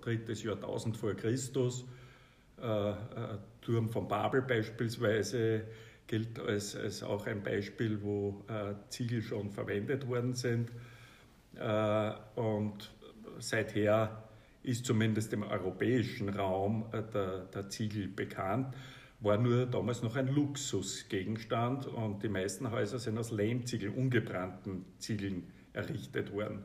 drittes 0.01 0.43
Jahrtausend 0.43 0.97
vor 0.97 1.15
Christus. 1.15 1.87
Äh, 2.61 2.91
äh, 2.91 2.95
Turm 3.61 3.89
von 3.89 4.09
Babel 4.09 4.43
beispielsweise 4.43 5.63
gilt 6.09 6.41
als, 6.41 6.75
als 6.75 7.05
auch 7.05 7.27
ein 7.27 7.43
Beispiel, 7.43 8.03
wo 8.03 8.45
äh, 8.49 8.75
Ziegel 8.89 9.23
schon 9.23 9.51
verwendet 9.51 10.09
worden 10.09 10.35
sind. 10.35 10.73
Äh, 11.55 12.13
und 12.35 12.91
seither 13.39 14.25
ist 14.65 14.87
zumindest 14.87 15.33
im 15.33 15.45
europäischen 15.45 16.31
Raum 16.31 16.87
äh, 16.91 17.03
der, 17.13 17.45
der 17.45 17.69
Ziegel 17.69 18.09
bekannt 18.09 18.75
war 19.21 19.37
nur 19.37 19.67
damals 19.67 20.03
noch 20.03 20.17
ein 20.17 20.29
Luxusgegenstand 20.29 21.87
und 21.87 22.23
die 22.23 22.29
meisten 22.29 22.71
Häuser 22.71 22.99
sind 22.99 23.19
aus 23.19 23.33
Lehmziegeln, 23.33 23.95
ungebrannten 23.95 24.85
Ziegeln 24.99 25.51
errichtet 25.79 26.33
worden. 26.33 26.65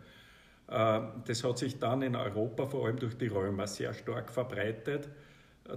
Äh, 0.67 1.01
das 1.25 1.43
hat 1.43 1.57
sich 1.57 1.79
dann 1.79 2.01
in 2.01 2.15
Europa 2.15 2.65
vor 2.65 2.85
allem 2.85 2.97
durch 2.97 3.17
die 3.17 3.27
Römer 3.27 3.67
sehr 3.67 3.93
stark 3.93 4.31
verbreitet. 4.31 5.09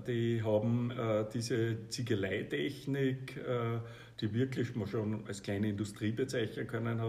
Die 0.06 0.42
haben 0.42 0.90
äh, 0.90 1.24
diese 1.32 1.88
Ziegeleitechnik, 1.88 3.36
äh, 3.36 3.78
die 4.20 4.34
wirklich 4.34 4.74
man 4.74 4.88
schon 4.88 5.24
als 5.28 5.42
kleine 5.42 5.68
Industrie 5.68 6.10
bezeichnen 6.10 6.66
können, 6.66 7.00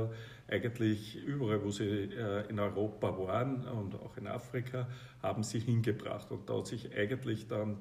eigentlich 0.50 1.16
überall, 1.26 1.64
wo 1.64 1.72
sie 1.72 2.10
in 2.50 2.60
Europa 2.60 3.18
waren 3.18 3.66
und 3.66 3.96
auch 3.96 4.16
in 4.18 4.28
Afrika, 4.28 4.88
haben 5.22 5.44
sie 5.44 5.60
hingebracht. 5.60 6.32
Und 6.32 6.50
da 6.50 6.58
hat 6.58 6.68
sich 6.68 6.96
eigentlich 6.96 7.48
dann 7.48 7.78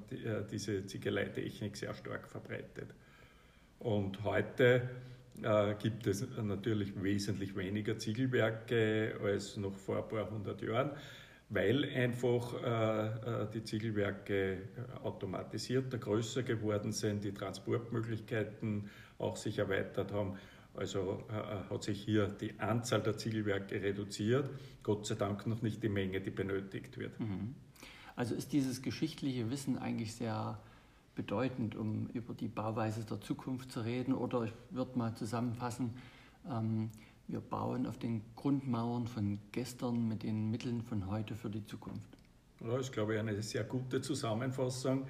diese 0.50 0.86
Ziegeleitechnik 0.86 1.76
sehr 1.76 1.94
stark 1.94 2.28
verbreitet. 2.28 2.94
Und 3.78 4.22
heute 4.24 4.88
äh, 5.42 5.74
gibt 5.78 6.06
es 6.06 6.26
natürlich 6.42 7.02
wesentlich 7.02 7.56
weniger 7.56 7.98
Ziegelwerke 7.98 9.18
als 9.22 9.56
noch 9.56 9.76
vor 9.76 9.98
ein 9.98 10.08
paar 10.08 10.30
hundert 10.30 10.62
Jahren, 10.62 10.90
weil 11.48 11.84
einfach 11.84 12.54
äh, 12.62 13.42
äh 13.44 13.46
die 13.52 13.62
Ziegelwerke 13.64 14.68
automatisierter, 15.02 15.98
größer 15.98 16.42
geworden 16.42 16.92
sind, 16.92 17.24
die 17.24 17.32
Transportmöglichkeiten 17.32 18.90
auch 19.18 19.36
sich 19.36 19.58
erweitert 19.58 20.12
haben. 20.12 20.36
Also 20.74 21.24
hat 21.70 21.84
sich 21.84 22.02
hier 22.02 22.26
die 22.26 22.60
Anzahl 22.60 23.00
der 23.00 23.16
Ziegelwerke 23.16 23.82
reduziert, 23.82 24.50
Gott 24.82 25.06
sei 25.06 25.14
Dank 25.14 25.46
noch 25.46 25.62
nicht 25.62 25.82
die 25.82 25.88
Menge, 25.88 26.20
die 26.20 26.30
benötigt 26.30 26.98
wird. 26.98 27.18
Mhm. 27.18 27.54
Also 28.14 28.34
ist 28.34 28.52
dieses 28.52 28.82
geschichtliche 28.82 29.50
Wissen 29.50 29.78
eigentlich 29.78 30.14
sehr 30.14 30.58
bedeutend, 31.16 31.74
um 31.74 32.06
über 32.12 32.34
die 32.34 32.46
Bauweise 32.46 33.04
der 33.04 33.20
Zukunft 33.20 33.72
zu 33.72 33.80
reden. 33.80 34.14
Oder 34.14 34.44
ich 34.44 34.52
würde 34.70 34.96
mal 34.96 35.14
zusammenfassen, 35.14 35.94
ähm, 36.48 36.90
wir 37.26 37.40
bauen 37.40 37.86
auf 37.86 37.98
den 37.98 38.22
Grundmauern 38.36 39.08
von 39.08 39.40
gestern 39.50 40.06
mit 40.06 40.22
den 40.22 40.48
Mitteln 40.50 40.82
von 40.82 41.10
heute 41.10 41.34
für 41.34 41.50
die 41.50 41.64
Zukunft. 41.66 42.16
Ja, 42.60 42.78
ist, 42.78 42.92
glaube 42.92 43.14
ich, 43.14 43.20
eine 43.20 43.42
sehr 43.42 43.64
gute 43.64 44.00
Zusammenfassung, 44.00 45.06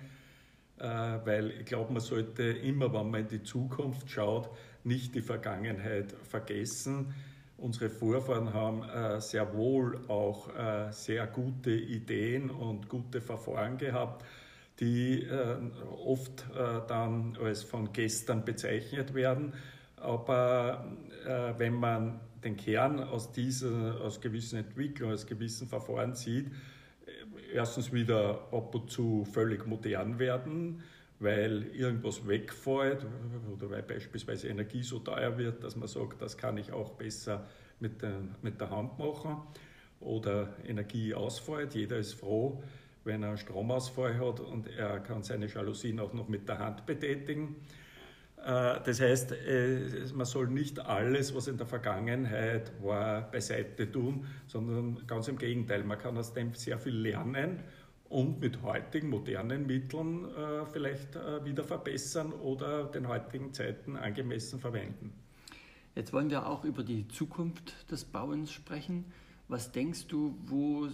äh, 0.79 0.85
weil 0.87 1.51
ich 1.61 1.67
glaube, 1.67 1.93
man 1.93 2.01
sollte 2.01 2.43
immer, 2.43 2.93
wenn 2.93 3.11
man 3.11 3.21
in 3.23 3.29
die 3.29 3.43
Zukunft 3.43 4.11
schaut, 4.11 4.49
nicht 4.85 5.15
die 5.15 5.21
Vergangenheit 5.21 6.13
vergessen. 6.13 7.15
Unsere 7.59 7.91
Vorfahren 7.91 8.55
haben 8.55 8.83
äh, 8.83 9.21
sehr 9.21 9.55
wohl 9.55 10.01
auch 10.09 10.55
äh, 10.55 10.93
sehr 10.93 11.27
gute 11.27 11.73
Ideen 11.73 12.51
und 12.51 12.89
gute 12.89 13.21
Verfahren 13.21 13.77
gehabt 13.77 14.25
die 14.81 15.23
äh, 15.23 15.57
oft 16.05 16.45
äh, 16.55 16.81
dann 16.87 17.37
als 17.43 17.63
von 17.63 17.93
gestern 17.93 18.45
bezeichnet 18.45 19.15
werden. 19.15 19.55
Aber 19.97 20.87
äh, 21.27 21.55
wenn 21.59 21.75
man 21.75 22.21
den 22.45 22.57
Kern 22.57 23.01
aus, 23.01 23.33
dieser, 23.33 24.01
aus 24.03 24.21
gewissen 24.21 24.59
Entwicklungen, 24.59 25.15
aus 25.15 25.27
gewissen 25.27 25.67
Verfahren 25.67 26.15
sieht, 26.15 26.47
äh, 26.47 27.55
erstens 27.55 27.93
wieder 27.93 28.49
ab 28.53 28.75
und 28.75 28.91
zu 28.91 29.25
völlig 29.25 29.67
modern 29.67 30.19
werden, 30.19 30.83
weil 31.19 31.65
irgendwas 31.75 32.27
wegfällt 32.29 33.07
oder 33.55 33.71
weil 33.71 33.83
beispielsweise 33.83 34.49
Energie 34.49 34.83
so 34.83 34.99
teuer 34.99 35.39
wird, 35.39 35.65
dass 35.65 35.75
man 35.75 35.89
sagt, 35.89 36.21
das 36.21 36.37
kann 36.37 36.59
ich 36.59 36.73
auch 36.73 36.93
besser 36.93 37.47
mit, 37.81 38.03
den, 38.03 38.35
mit 38.43 38.61
der 38.61 38.71
Hand 38.71 38.99
machen 38.99 39.39
oder 40.01 40.55
Energie 40.67 41.15
ausfällt. 41.15 41.75
Jeder 41.75 41.97
ist 41.97 42.15
froh, 42.15 42.63
wenn 43.07 43.23
er 43.23 43.31
einen 43.31 43.39
Stromausfall 43.39 44.19
hat 44.19 44.41
und 44.41 44.69
er 44.69 45.01
kann 45.01 45.23
seine 45.23 45.47
Jalousien 45.47 46.01
auch 46.01 46.13
noch 46.13 46.29
mit 46.29 46.49
der 46.49 46.59
Hand 46.59 46.85
betätigen. 46.85 47.57
Äh, 48.47 48.81
das 48.85 49.01
heißt, 49.01 49.33
äh, 49.33 50.07
man 50.15 50.27
soll 50.27 50.49
nicht 50.49 50.79
alles, 50.79 51.35
was 51.35 51.49
in 51.49 51.57
der 51.57 51.67
Vergangenheit 51.67 52.73
war, 52.83 53.31
beiseite 53.31 53.91
tun, 53.91 54.27
sondern 54.47 55.07
ganz 55.07 55.29
im 55.29 55.39
Gegenteil. 55.39 55.83
Man 55.85 55.99
kann 55.99 56.17
aus 56.17 56.33
dem 56.33 56.55
sehr 56.55 56.79
viel 56.79 56.97
lernen 56.97 57.61
und 58.09 58.41
mit 58.41 58.63
heutigen 58.63 59.11
modernen 59.11 59.67
Mitteln 59.67 60.27
äh, 60.27 60.65
vielleicht 60.67 61.19
wieder 61.45 61.65
verbessern 61.65 62.33
oder 62.33 62.85
den 62.85 63.09
heutigen 63.09 63.53
Zeiten 63.53 63.97
angemessen 63.97 64.61
verwenden. 64.61 65.13
Jetzt 65.97 66.13
wollen 66.13 66.31
wir 66.31 66.47
auch 66.47 66.65
über 66.65 66.85
die 66.85 67.09
Zukunft 67.09 67.91
des 67.91 68.05
Bauens 68.05 68.53
sprechen. 68.53 69.07
Was 69.49 69.73
denkst 69.73 70.07
du, 70.09 70.37
wo, 70.45 70.89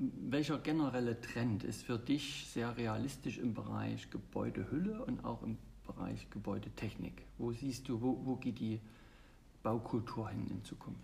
welcher 0.00 0.58
generelle 0.58 1.20
Trend 1.20 1.64
ist 1.64 1.84
für 1.84 1.98
dich 1.98 2.46
sehr 2.48 2.76
realistisch 2.76 3.38
im 3.38 3.54
Bereich 3.54 4.10
Gebäudehülle 4.10 5.04
und 5.04 5.24
auch 5.24 5.42
im 5.42 5.58
Bereich 5.86 6.28
Gebäudetechnik? 6.30 7.22
Wo 7.38 7.52
siehst 7.52 7.88
du, 7.88 8.00
wo, 8.00 8.20
wo 8.24 8.36
geht 8.36 8.58
die 8.58 8.80
Baukultur 9.62 10.30
hin 10.30 10.46
in 10.50 10.64
Zukunft? 10.64 11.00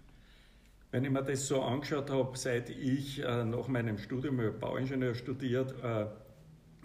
Wenn 0.91 1.05
ich 1.05 1.11
mir 1.11 1.23
das 1.23 1.47
so 1.47 1.61
angeschaut 1.61 2.11
habe, 2.11 2.39
seit 2.39 2.71
ich 2.71 3.23
äh, 3.23 3.45
nach 3.45 3.69
meinem 3.69 3.99
Studium 3.99 4.41
Bauingenieur 4.59 5.15
studiert, 5.15 5.73
äh, 5.83 6.07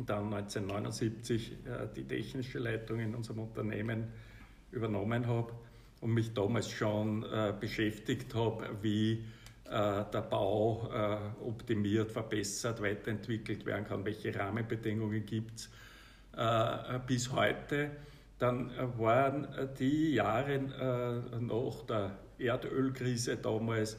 dann 0.06 0.34
1979 0.34 1.51
äh, 1.65 1.88
die 1.96 2.03
technische 2.03 2.60
Leitung 2.60 3.00
in 3.00 3.15
unserem 3.15 3.39
Unternehmen 3.39 4.08
übernommen 4.72 5.27
habe 5.27 5.53
und 6.01 6.13
mich 6.13 6.34
damals 6.34 6.70
schon 6.70 7.24
äh, 7.24 7.53
beschäftigt 7.58 8.34
habe, 8.34 8.70
wie 8.82 9.24
der 9.71 10.21
Bau 10.29 10.89
äh, 10.93 11.45
optimiert, 11.47 12.11
verbessert, 12.11 12.81
weiterentwickelt 12.81 13.65
werden 13.65 13.85
kann, 13.85 14.03
welche 14.03 14.35
Rahmenbedingungen 14.35 15.25
gibt 15.25 15.59
es 15.59 15.69
bis 17.07 17.29
heute, 17.33 17.91
dann 18.39 18.71
waren 18.97 19.45
die 19.77 20.13
Jahre 20.13 20.59
nach 21.41 21.85
der 21.85 22.17
Erdölkrise 22.39 23.35
damals, 23.37 23.95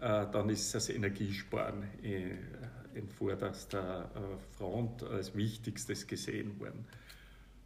äh, 0.00 0.26
dann 0.32 0.48
ist 0.48 0.74
das 0.74 0.88
Energiesparen 0.88 1.84
in 2.02 3.08
vorderster 3.08 4.10
äh, 4.14 4.56
Front 4.56 5.02
als 5.04 5.34
wichtigstes 5.36 6.06
gesehen 6.06 6.58
worden. 6.60 6.86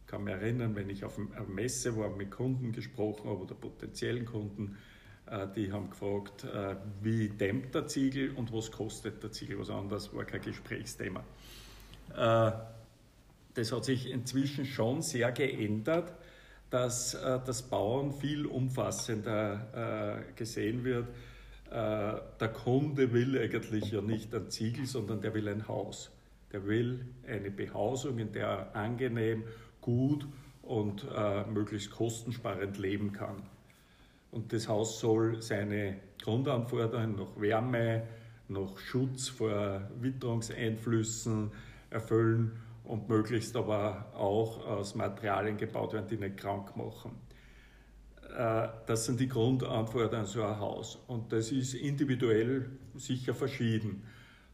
Ich 0.01 0.07
kann 0.07 0.23
mich 0.23 0.33
erinnern, 0.33 0.75
wenn 0.75 0.89
ich 0.89 1.03
auf 1.03 1.17
einer 1.17 1.45
Messe 1.47 1.97
war, 1.97 2.09
mit 2.09 2.31
Kunden 2.31 2.71
gesprochen 2.71 3.29
habe 3.29 3.41
oder 3.41 3.55
potenziellen 3.55 4.25
Kunden, 4.25 4.75
äh, 4.75 4.96
die 5.55 5.71
haben 5.71 5.89
gefragt, 5.89 6.45
wie 7.01 7.29
dämmt 7.29 7.75
der 7.75 7.87
Ziegel 7.87 8.31
und 8.31 8.53
was 8.53 8.71
kostet 8.71 9.21
der 9.21 9.31
Ziegel. 9.31 9.59
Was 9.59 9.69
anderes 9.69 10.13
war 10.13 10.23
kein 10.23 10.41
Gesprächsthema. 10.41 11.23
Das 12.15 13.71
hat 13.71 13.85
sich 13.85 14.09
inzwischen 14.09 14.65
schon 14.65 15.01
sehr 15.01 15.31
geändert 15.31 16.13
dass 16.69 17.13
äh, 17.13 17.39
das 17.45 17.63
Bauen 17.63 18.13
viel 18.13 18.45
umfassender 18.45 20.23
äh, 20.27 20.33
gesehen 20.33 20.83
wird. 20.83 21.07
Äh, 21.69 21.71
der 22.39 22.49
Kunde 22.53 23.13
will 23.13 23.37
eigentlich 23.37 23.91
ja 23.91 24.01
nicht 24.01 24.33
ein 24.33 24.49
Ziegel, 24.49 24.85
sondern 24.85 25.21
der 25.21 25.33
will 25.33 25.47
ein 25.47 25.67
Haus. 25.67 26.11
Der 26.51 26.65
will 26.65 27.05
eine 27.27 27.51
Behausung, 27.51 28.19
in 28.19 28.31
der 28.31 28.47
er 28.47 28.75
angenehm, 28.75 29.43
gut 29.81 30.27
und 30.61 31.05
äh, 31.15 31.45
möglichst 31.45 31.91
kostensparend 31.91 32.77
leben 32.77 33.13
kann. 33.13 33.43
Und 34.37 34.53
das 34.53 34.67
Haus 34.67 34.99
soll 34.99 35.41
seine 35.41 35.97
Grundanforderungen 36.21 37.15
nach 37.15 37.41
Wärme, 37.41 38.03
nach 38.49 38.77
Schutz 38.77 39.29
vor 39.29 39.89
Witterungseinflüssen 39.99 41.49
erfüllen 41.89 42.51
und 42.83 43.09
möglichst 43.09 43.55
aber 43.55 44.05
auch 44.13 44.63
aus 44.63 44.93
Materialien 44.93 45.57
gebaut 45.57 45.93
werden, 45.93 46.07
die 46.07 46.17
nicht 46.17 46.37
krank 46.37 46.77
machen. 46.77 47.13
Äh, 48.37 48.67
das 48.85 49.05
sind 49.07 49.19
die 49.19 49.27
Grundanforderungen 49.27 50.19
an 50.19 50.25
so 50.27 50.43
ein 50.43 50.59
Haus. 50.59 50.99
Und 51.07 51.33
das 51.33 51.51
ist 51.51 51.73
individuell 51.73 52.69
sicher 52.93 53.33
verschieden. 53.33 54.03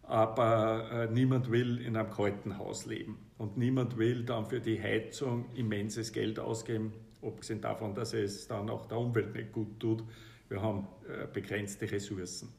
Aber 0.03 0.91
äh, 0.93 1.11
niemand 1.11 1.51
will 1.51 1.81
in 1.81 1.97
einem 1.97 2.09
kalten 2.09 2.57
Haus 2.57 2.85
leben. 2.85 3.17
Und 3.37 3.57
niemand 3.57 3.97
will 3.97 4.23
dann 4.23 4.45
für 4.45 4.61
die 4.61 4.81
Heizung 4.81 5.51
immenses 5.55 6.13
Geld 6.13 6.39
ausgeben, 6.39 6.93
abgesehen 7.25 7.61
davon, 7.61 7.95
dass 7.95 8.13
es 8.13 8.47
dann 8.47 8.69
auch 8.69 8.85
der 8.85 8.97
Umwelt 8.97 9.33
nicht 9.33 9.51
gut 9.51 9.79
tut. 9.79 10.03
Wir 10.49 10.61
haben 10.61 10.87
äh, 11.07 11.25
begrenzte 11.31 11.91
Ressourcen. 11.91 12.49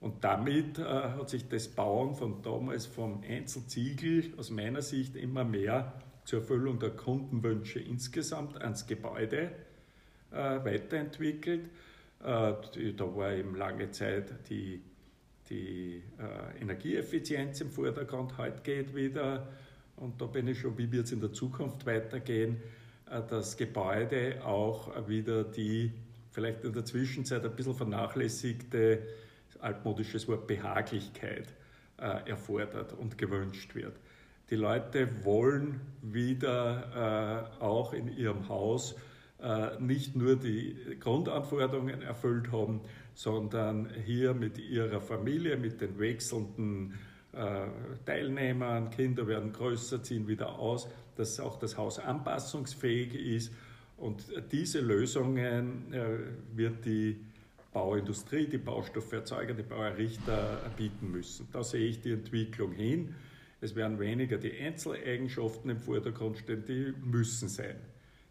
Und 0.00 0.22
damit 0.22 0.78
äh, 0.78 0.82
hat 0.84 1.30
sich 1.30 1.48
das 1.48 1.68
Bauen 1.68 2.14
von 2.14 2.42
damals 2.42 2.86
vom 2.86 3.22
Einzelziegel 3.26 4.34
aus 4.36 4.50
meiner 4.50 4.82
Sicht 4.82 5.16
immer 5.16 5.44
mehr 5.44 5.92
zur 6.24 6.40
Erfüllung 6.40 6.78
der 6.78 6.90
Kundenwünsche 6.90 7.78
insgesamt 7.78 8.60
ans 8.60 8.86
Gebäude 8.86 9.52
äh, 10.30 10.36
weiterentwickelt. 10.36 11.70
Da 12.18 12.56
war 13.14 13.32
eben 13.32 13.54
lange 13.54 13.90
Zeit 13.90 14.48
die, 14.48 14.80
die 15.50 16.02
Energieeffizienz 16.60 17.60
im 17.60 17.70
Vordergrund, 17.70 18.38
heute 18.38 18.62
geht 18.62 18.96
wieder, 18.96 19.46
und 19.96 20.20
da 20.20 20.26
bin 20.26 20.48
ich 20.48 20.60
schon, 20.60 20.76
wie 20.78 20.90
wird 20.90 21.06
es 21.06 21.12
in 21.12 21.20
der 21.20 21.32
Zukunft 21.32 21.86
weitergehen, 21.86 22.56
das 23.06 23.56
Gebäude 23.56 24.44
auch 24.44 25.08
wieder 25.08 25.44
die 25.44 25.92
vielleicht 26.32 26.64
in 26.64 26.72
der 26.72 26.84
Zwischenzeit 26.84 27.44
ein 27.44 27.54
bisschen 27.54 27.74
vernachlässigte 27.74 29.02
altmodisches 29.60 30.28
Wort 30.28 30.46
Behaglichkeit 30.46 31.48
äh, 31.98 32.28
erfordert 32.28 32.92
und 32.92 33.16
gewünscht 33.16 33.74
wird. 33.74 33.96
Die 34.50 34.56
Leute 34.56 35.24
wollen 35.24 35.80
wieder 36.02 37.50
äh, 37.60 37.62
auch 37.62 37.92
in 37.92 38.16
ihrem 38.16 38.48
Haus 38.48 38.94
äh, 39.42 39.80
nicht 39.80 40.14
nur 40.14 40.36
die 40.36 40.76
Grundanforderungen 41.00 42.02
erfüllt 42.02 42.52
haben, 42.52 42.80
sondern 43.14 43.88
hier 44.04 44.34
mit 44.34 44.58
ihrer 44.58 45.00
Familie, 45.00 45.56
mit 45.56 45.80
den 45.80 45.98
wechselnden 45.98 46.94
äh, 47.32 47.66
Teilnehmern, 48.04 48.90
Kinder 48.90 49.26
werden 49.26 49.52
größer, 49.52 50.02
ziehen 50.02 50.28
wieder 50.28 50.58
aus, 50.58 50.88
dass 51.16 51.40
auch 51.40 51.58
das 51.58 51.76
Haus 51.76 51.98
anpassungsfähig 51.98 53.14
ist. 53.14 53.52
Und 53.96 54.24
diese 54.52 54.80
Lösungen 54.80 55.92
äh, 55.92 56.18
wird 56.54 56.84
die 56.84 57.18
Bauindustrie, 57.72 58.46
die 58.46 58.58
Baustofferzeuger, 58.58 59.54
die 59.54 59.62
Bauerrichter 59.62 60.70
bieten 60.76 61.10
müssen. 61.10 61.48
Da 61.52 61.62
sehe 61.62 61.88
ich 61.88 62.00
die 62.00 62.12
Entwicklung 62.12 62.72
hin. 62.72 63.14
Es 63.60 63.74
werden 63.74 63.98
weniger 63.98 64.38
die 64.38 64.52
Einzeleigenschaften 64.58 65.70
im 65.70 65.80
Vordergrund 65.80 66.38
stehen, 66.38 66.64
die 66.66 66.94
müssen 67.04 67.48
sein. 67.48 67.76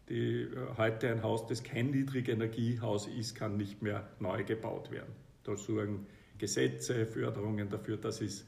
Die, 0.08 0.42
äh, 0.42 0.48
heute 0.76 1.10
ein 1.10 1.22
Haus, 1.22 1.46
das 1.46 1.62
kein 1.62 1.90
Niedrigenergiehaus 1.90 3.08
ist, 3.08 3.34
kann 3.34 3.56
nicht 3.56 3.82
mehr 3.82 4.08
neu 4.20 4.44
gebaut 4.44 4.90
werden. 4.90 5.14
Da 5.42 5.56
sorgen 5.56 6.06
Gesetze, 6.38 7.06
Förderungen 7.06 7.68
dafür, 7.68 7.96
das 7.96 8.20
ist, 8.20 8.46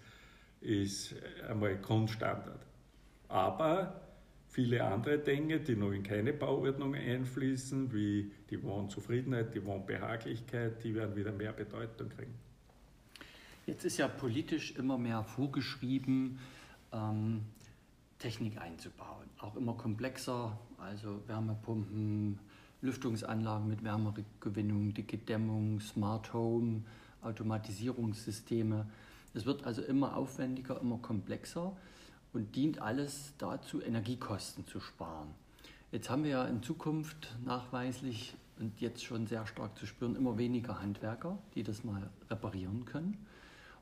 ist 0.60 1.14
einmal 1.48 1.76
Grundstandard. 1.78 2.66
Aber 3.28 4.00
viele 4.48 4.84
andere 4.84 5.18
Dinge, 5.18 5.60
die 5.60 5.76
noch 5.76 5.92
in 5.92 6.02
keine 6.02 6.32
Bauordnung 6.32 6.94
einfließen, 6.94 7.92
wie 7.92 8.30
die 8.50 8.62
Wohnzufriedenheit, 8.62 9.54
die 9.54 9.64
Wohnbehaglichkeit, 9.64 10.82
die 10.82 10.94
werden 10.94 11.14
wieder 11.14 11.32
mehr 11.32 11.52
Bedeutung 11.52 12.08
kriegen. 12.08 12.34
Jetzt 13.66 13.84
ist 13.84 13.98
ja 13.98 14.08
politisch 14.08 14.74
immer 14.76 14.96
mehr 14.96 15.22
vorgeschrieben, 15.22 16.38
ähm, 16.92 17.42
Technik 18.18 18.58
einzubauen. 18.58 19.28
Auch 19.38 19.56
immer 19.56 19.74
komplexer, 19.74 20.58
also 20.78 21.20
Wärmepumpen, 21.26 22.38
Lüftungsanlagen 22.80 23.68
mit 23.68 23.84
Wärmegewinnung, 23.84 24.94
dicke 24.94 25.18
Dämmung, 25.18 25.80
Smart 25.80 26.32
Home, 26.32 26.82
Automatisierungssysteme. 27.22 28.86
Es 29.34 29.44
wird 29.44 29.64
also 29.64 29.82
immer 29.82 30.16
aufwendiger, 30.16 30.80
immer 30.80 30.98
komplexer 30.98 31.76
und 32.32 32.54
dient 32.56 32.80
alles 32.80 33.34
dazu, 33.38 33.80
Energiekosten 33.82 34.66
zu 34.66 34.80
sparen. 34.80 35.28
Jetzt 35.90 36.10
haben 36.10 36.24
wir 36.24 36.30
ja 36.30 36.44
in 36.44 36.62
Zukunft 36.62 37.34
nachweislich 37.44 38.34
und 38.58 38.80
jetzt 38.80 39.04
schon 39.04 39.26
sehr 39.26 39.46
stark 39.46 39.78
zu 39.78 39.86
spüren 39.86 40.16
immer 40.16 40.36
weniger 40.36 40.80
Handwerker, 40.80 41.38
die 41.54 41.62
das 41.62 41.84
mal 41.84 42.10
reparieren 42.30 42.84
können. 42.84 43.16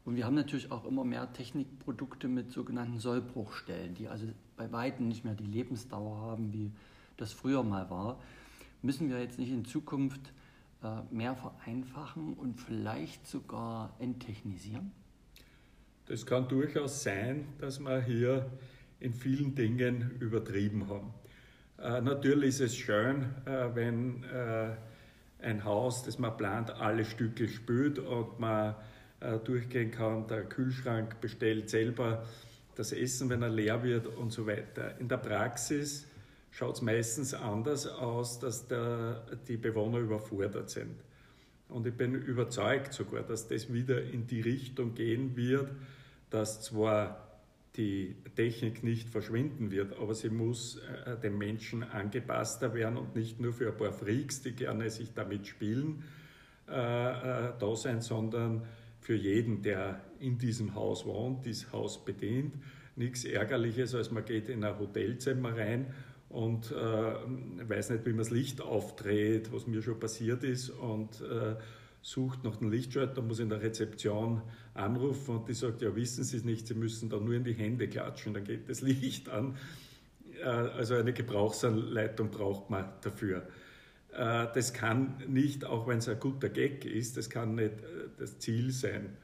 Und 0.05 0.15
wir 0.15 0.25
haben 0.25 0.37
natürlich 0.37 0.71
auch 0.71 0.85
immer 0.85 1.03
mehr 1.03 1.33
Technikprodukte 1.33 2.29
mit 2.29 2.53
sogenannten 2.53 3.01
Sollbruchstellen, 3.01 3.95
die 3.95 4.07
also 4.07 4.27
bei 4.57 4.71
weitem 4.71 5.09
nicht 5.09 5.25
mehr 5.25 5.35
die 5.35 5.47
Lebensdauer 5.47 6.19
haben, 6.19 6.53
wie 6.53 6.71
das 7.17 7.33
früher 7.33 7.65
mal 7.65 7.91
war. 7.91 8.21
Müssen 8.83 9.09
wir 9.09 9.21
jetzt 9.21 9.39
nicht 9.39 9.51
in 9.51 9.65
Zukunft 9.65 10.21
äh, 10.85 11.01
mehr 11.11 11.35
vereinfachen 11.35 12.35
und 12.35 12.61
vielleicht 12.61 13.27
sogar 13.27 13.97
enttechnisieren? 13.99 14.93
Das 16.07 16.25
kann 16.25 16.49
durchaus 16.49 17.03
sein, 17.03 17.47
dass 17.59 17.81
wir 17.81 18.01
hier 18.01 18.47
in 19.01 19.12
vielen 19.12 19.55
Dingen 19.55 20.12
übertrieben 20.21 20.88
haben. 20.88 21.12
Äh, 21.79 22.01
natürlich 22.01 22.49
ist 22.51 22.61
es 22.61 22.77
schön, 22.77 23.25
äh, 23.45 23.75
wenn 23.75 24.23
äh, 24.25 24.77
ein 25.40 25.64
Haus, 25.64 26.05
das 26.05 26.19
man 26.19 26.37
plant, 26.37 26.71
alle 26.71 27.05
Stücke 27.05 27.49
spült 27.49 27.99
und 27.99 28.38
man 28.38 28.77
äh, 29.21 29.38
durchgehen 29.38 29.90
kann, 29.90 30.27
der 30.29 30.45
Kühlschrank 30.45 31.21
bestellt 31.21 31.71
selber 31.71 32.25
das 32.77 32.92
Essen, 32.92 33.29
wenn 33.29 33.42
er 33.42 33.49
leer 33.49 33.83
wird 33.83 34.07
und 34.07 34.33
so 34.33 34.47
weiter. 34.47 34.99
In 35.01 35.09
der 35.09 35.16
Praxis 35.16 36.07
schaut 36.51 36.77
es 36.77 36.83
meistens 36.83 37.35
anders 37.35 37.87
aus, 37.87 38.38
dass 38.38 38.69
der, 38.69 39.25
die 39.49 39.57
Bewohner 39.57 39.99
überfordert 39.99 40.71
sind. 40.71 40.95
Und 41.69 41.87
ich 41.87 41.95
bin 41.95 42.14
überzeugt 42.14 42.92
sogar, 42.92 43.23
dass 43.23 43.49
das 43.49 43.73
wieder 43.73 44.03
in 44.03 44.27
die 44.27 44.40
Richtung 44.40 44.95
gehen 44.95 45.37
wird, 45.37 45.69
dass 46.31 46.61
zwar 46.62 47.27
die 47.77 48.17
Technik 48.35 48.83
nicht 48.83 49.09
verschwinden 49.09 49.71
wird, 49.71 49.99
aber 49.99 50.15
sie 50.15 50.31
muss 50.31 50.81
äh, 51.05 51.17
dem 51.19 51.37
Menschen 51.39 51.83
angepasster 51.83 52.73
werden 52.75 52.97
und 52.97 53.15
nicht 53.15 53.39
nur 53.41 53.53
für 53.53 53.69
ein 53.69 53.77
paar 53.77 53.93
Freaks, 53.93 54.43
die 54.43 54.53
gerne 54.53 54.89
sich 54.91 55.12
damit 55.12 55.47
spielen, 55.47 56.05
äh, 56.69 56.73
äh, 56.73 57.53
da 57.59 57.77
sein, 57.77 58.01
sondern 58.01 58.62
für 59.01 59.15
jeden, 59.15 59.62
der 59.62 60.01
in 60.19 60.39
diesem 60.39 60.75
Haus 60.75 61.05
wohnt, 61.05 61.45
dieses 61.45 61.71
Haus 61.73 62.05
bedient. 62.05 62.55
Nichts 62.97 63.25
Ärgerliches, 63.25 63.95
als 63.95 64.11
man 64.11 64.25
geht 64.25 64.49
in 64.49 64.65
ein 64.65 64.79
Hotelzimmer 64.79 65.57
rein 65.57 65.93
und 66.29 66.73
äh, 66.73 66.75
weiß 66.75 67.91
nicht, 67.91 68.07
wie 68.07 68.11
man 68.11 68.19
das 68.19 68.31
Licht 68.31 68.61
aufdreht, 68.61 69.53
was 69.53 69.67
mir 69.67 69.83
schon 69.83 70.01
passiert 70.01 70.43
ist 70.45 70.71
und 70.71 71.21
äh, 71.21 71.57
sucht 72.03 72.43
nach 72.43 72.57
dem 72.57 72.71
Lichtschalter, 72.71 73.23
muss 73.23 73.39
in 73.39 73.49
der 73.49 73.61
Rezeption 73.61 74.43
anrufen 74.77 75.37
und 75.37 75.49
die 75.49 75.55
sagt, 75.55 75.83
ja, 75.83 75.95
wissen 75.97 76.25
Sie 76.25 76.37
es 76.37 76.45
nicht, 76.45 76.67
Sie 76.67 76.75
müssen 76.75 77.09
da 77.09 77.19
nur 77.19 77.35
in 77.35 77.45
die 77.45 77.55
Hände 77.55 77.89
klatschen, 77.89 78.35
dann 78.35 78.45
geht 78.45 78.69
das 78.69 78.81
Licht 78.83 79.29
an. 79.29 79.57
Äh, 80.43 80.45
also 80.45 80.95
eine 80.95 81.12
Gebrauchsanleitung 81.12 82.31
braucht 82.31 82.71
man 82.71 82.87
dafür. 83.03 83.43
Äh, 84.12 84.47
das 84.55 84.73
kann 84.73 85.23
nicht, 85.29 85.65
auch 85.65 85.87
wenn 85.87 85.99
es 85.99 86.09
ein 86.09 86.21
guter 86.21 86.49
Gag 86.49 86.85
ist, 86.85 87.17
das 87.17 87.31
kann 87.31 87.55
nicht 87.55 87.73
äh, 87.81 88.09
das 88.19 88.39
Ziel 88.39 88.71
sein. 88.71 89.17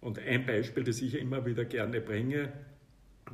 Und 0.00 0.18
ein 0.18 0.46
Beispiel, 0.46 0.84
das 0.84 1.00
ich 1.00 1.14
immer 1.14 1.46
wieder 1.46 1.64
gerne 1.64 2.00
bringe, 2.00 2.52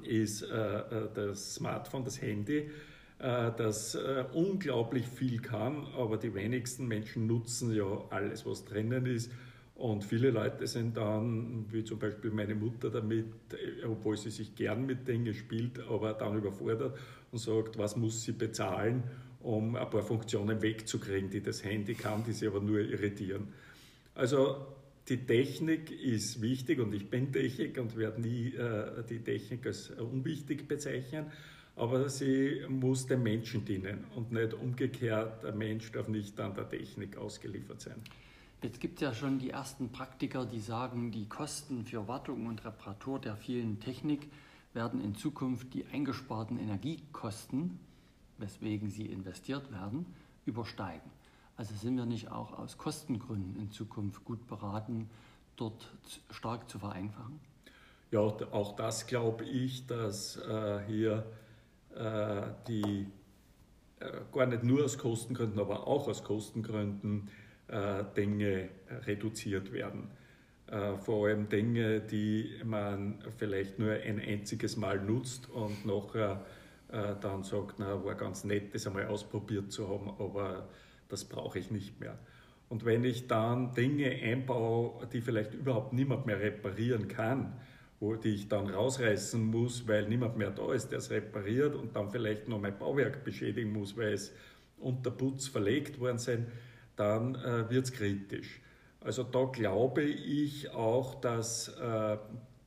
ist 0.04 0.42
das 0.42 1.56
Smartphone, 1.56 2.02
das 2.02 2.22
Handy 2.22 2.70
das 3.18 3.94
unglaublich 4.32 5.06
viel 5.06 5.42
kann, 5.42 5.87
aber 5.98 6.16
die 6.16 6.35
wenigsten 6.35 6.88
Menschen 6.88 7.26
nutzen 7.26 7.74
ja 7.74 7.85
alles, 8.08 8.46
was 8.46 8.64
drinnen 8.64 9.04
ist. 9.04 9.30
Und 9.74 10.04
viele 10.04 10.30
Leute 10.30 10.66
sind 10.66 10.96
dann, 10.96 11.66
wie 11.70 11.82
zum 11.82 11.98
Beispiel 11.98 12.30
meine 12.30 12.54
Mutter 12.54 12.90
damit, 12.90 13.26
obwohl 13.85 14.16
sie 14.16 14.30
sich 14.30 14.54
gern 14.54 14.87
mit 14.87 15.08
Dingen 15.08 15.35
spielt, 15.35 15.80
aber 15.80 16.12
dann 16.12 16.37
überfordert 16.37 16.98
und 17.32 17.38
sagt, 17.38 17.78
was 17.78 17.96
muss 17.96 18.22
sie 18.22 18.32
bezahlen, 18.32 19.02
um 19.40 19.74
ein 19.74 19.90
paar 19.90 20.02
Funktionen 20.02 20.62
wegzukriegen, 20.62 21.30
die 21.30 21.40
das 21.40 21.64
Handy 21.64 21.94
kann, 21.94 22.22
die 22.24 22.32
sie 22.32 22.46
aber 22.46 22.61
nur 22.61 22.80
irritieren. 22.80 23.48
Also 24.14 24.66
die 25.08 25.26
Technik 25.26 25.90
ist 25.90 26.40
wichtig 26.40 26.78
und 26.78 26.94
ich 26.94 27.08
bin 27.11 27.32
Technik 27.32 27.78
und 27.78 27.96
werde 27.96 28.20
nie 28.20 28.54
äh, 28.54 29.02
die 29.08 29.18
Technik 29.18 29.66
als 29.66 29.90
unwichtig 29.90 30.68
bezeichnen, 30.68 31.26
aber 31.74 32.08
sie 32.08 32.62
muss 32.68 33.06
dem 33.06 33.22
Menschen 33.22 33.64
dienen 33.64 34.04
und 34.14 34.30
nicht 34.30 34.54
umgekehrt, 34.54 35.42
der 35.42 35.54
Mensch 35.54 35.90
darf 35.90 36.06
nicht 36.08 36.38
an 36.38 36.54
der 36.54 36.68
Technik 36.68 37.16
ausgeliefert 37.16 37.80
sein. 37.80 38.00
Jetzt 38.62 38.79
gibt 38.79 38.94
es 38.94 39.01
ja 39.01 39.12
schon 39.12 39.40
die 39.40 39.51
ersten 39.51 39.90
Praktiker, 39.90 40.46
die 40.46 40.61
sagen, 40.61 41.11
die 41.11 41.29
Kosten 41.29 41.85
für 41.85 42.07
Wartung 42.07 42.46
und 42.46 42.64
Reparatur 42.64 43.18
der 43.18 43.35
vielen 43.37 43.81
Technik 43.81 44.31
werden 44.72 45.03
in 45.03 45.16
Zukunft 45.16 45.75
die 45.75 45.85
eingesparten 45.87 46.61
Energiekosten, 46.61 47.81
weswegen 48.38 48.88
sie 48.88 49.07
investiert 49.07 49.72
werden, 49.72 50.07
übersteigen. 50.46 51.11
Also 51.57 51.75
sind 51.75 51.96
wir 51.96 52.07
nicht 52.07 52.31
auch 52.31 52.57
aus 52.57 52.79
Kostengründen 52.79 53.61
in 53.61 53.72
Zukunft 53.72 54.25
gut 54.25 54.46
beraten, 54.46 55.11
dort 55.57 55.92
stark 56.31 56.70
zu 56.70 56.79
vereinfachen? 56.79 57.40
Ja, 58.12 58.20
auch 58.20 58.77
das 58.77 59.09
glaube 59.09 59.44
ich, 59.44 59.88
dass 59.88 60.37
äh, 60.37 60.81
hier 60.87 61.27
äh, 61.96 62.42
die 62.68 63.09
äh, 63.98 64.20
gar 64.33 64.46
nicht 64.46 64.62
nur 64.62 64.85
aus 64.85 64.98
Kostengründen, 64.98 65.59
aber 65.59 65.88
auch 65.88 66.07
aus 66.07 66.22
Kostengründen 66.22 67.29
Dinge 68.16 68.68
reduziert 69.06 69.72
werden. 69.72 70.11
Äh, 70.72 70.96
vor 70.96 71.26
allem 71.26 71.50
Dinge, 71.50 72.00
die 72.00 72.50
man 72.64 73.18
vielleicht 73.37 73.78
nur 73.78 73.92
ein 73.92 74.18
einziges 74.18 74.78
Mal 74.78 74.98
nutzt 74.98 75.50
und 75.50 75.85
nachher 75.85 76.44
äh, 76.90 77.14
dann 77.20 77.42
sagt, 77.42 77.74
na, 77.78 78.02
war 78.02 78.14
ganz 78.14 78.44
nett, 78.44 78.74
das 78.74 78.87
einmal 78.87 79.06
ausprobiert 79.06 79.70
zu 79.70 79.87
haben, 79.87 80.08
aber 80.18 80.68
das 81.11 81.24
brauche 81.26 81.58
ich 81.58 81.70
nicht 81.70 82.00
mehr. 82.00 82.18
Und 82.70 82.87
wenn 82.87 83.04
ich 83.04 83.26
dann 83.26 83.74
Dinge 83.74 84.11
einbaue, 84.11 85.06
die 85.12 85.20
vielleicht 85.20 85.52
überhaupt 85.52 85.92
niemand 85.92 86.24
mehr 86.24 86.40
reparieren 86.40 87.06
kann, 87.06 87.52
wo 88.00 88.14
die 88.16 88.30
ich 88.30 88.48
dann 88.48 88.68
rausreißen 88.68 89.44
muss, 89.44 89.87
weil 89.87 90.08
niemand 90.08 90.38
mehr 90.38 90.50
da 90.50 90.72
ist, 90.72 90.88
der 90.88 90.98
es 90.98 91.11
repariert 91.11 91.74
und 91.74 91.94
dann 91.94 92.11
vielleicht 92.11 92.48
noch 92.48 92.58
mein 92.58 92.78
Bauwerk 92.78 93.24
beschädigen 93.24 93.74
muss, 93.74 93.94
weil 93.98 94.14
es 94.14 94.32
unter 94.78 95.11
Putz 95.11 95.48
verlegt 95.48 96.00
worden 96.00 96.18
sind, 96.18 96.46
dann 96.96 97.35
äh, 97.35 97.70
wird 97.70 97.85
es 97.85 97.92
kritisch. 97.92 98.61
Also 99.00 99.24
da 99.24 99.44
glaube 99.44 100.02
ich 100.02 100.70
auch, 100.70 101.16
dass 101.16 101.68
äh, 101.68 102.16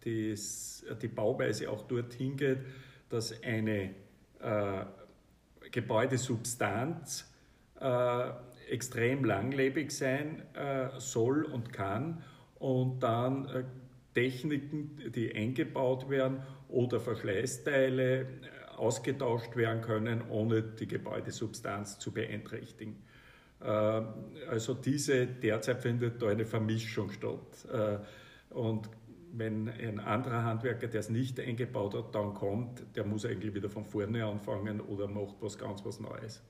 das, 0.04 0.86
die 1.02 1.08
Bauweise 1.08 1.70
auch 1.70 1.84
dorthin 1.84 2.38
geht, 2.38 2.60
dass 3.10 3.42
eine 3.44 3.92
äh, 4.40 4.86
Gebäudesubstanz 5.72 7.32
äh, 7.80 8.30
extrem 8.70 9.24
langlebig 9.24 9.92
sein 9.92 10.44
äh, 10.54 10.90
soll 11.00 11.44
und 11.44 11.72
kann 11.72 12.24
und 12.60 13.00
dann 13.02 13.48
äh, 13.50 13.64
Techniken, 14.14 15.12
die 15.14 15.36
eingebaut 15.36 16.10
werden 16.10 16.42
oder 16.70 17.00
Verschleißteile 17.00 18.22
äh, 18.22 18.26
ausgetauscht 18.76 19.56
werden 19.56 19.82
können, 19.82 20.24
ohne 20.30 20.62
die 20.62 20.88
Gebäudesubstanz 20.88 22.00
zu 22.00 22.12
beeinträchtigen. 22.12 23.04
Äh, 23.66 24.02
also 24.50 24.74
diese, 24.74 25.26
derzeit 25.26 25.82
findet 25.82 26.22
da 26.22 26.28
eine 26.28 26.46
Vermischung 26.46 27.10
statt. 27.12 27.66
Äh, 27.72 28.54
und 28.54 28.90
wenn 29.34 29.68
ein 29.68 30.00
anderer 30.00 30.44
Handwerker, 30.44 30.88
der 30.88 31.02
es 31.02 31.10
nicht 31.10 31.40
eingebaut 31.40 31.94
hat, 31.94 32.16
dann 32.16 32.34
kommt, 32.34 32.84
der 32.96 33.06
muss 33.06 33.26
eigentlich 33.26 33.54
wieder 33.54 33.70
von 33.70 33.86
vorne 33.86 34.26
anfangen 34.26 34.80
oder 34.80 35.08
macht 35.08 35.36
was 35.42 35.58
ganz 35.58 35.84
was 35.84 36.00
Neues. 36.00 36.42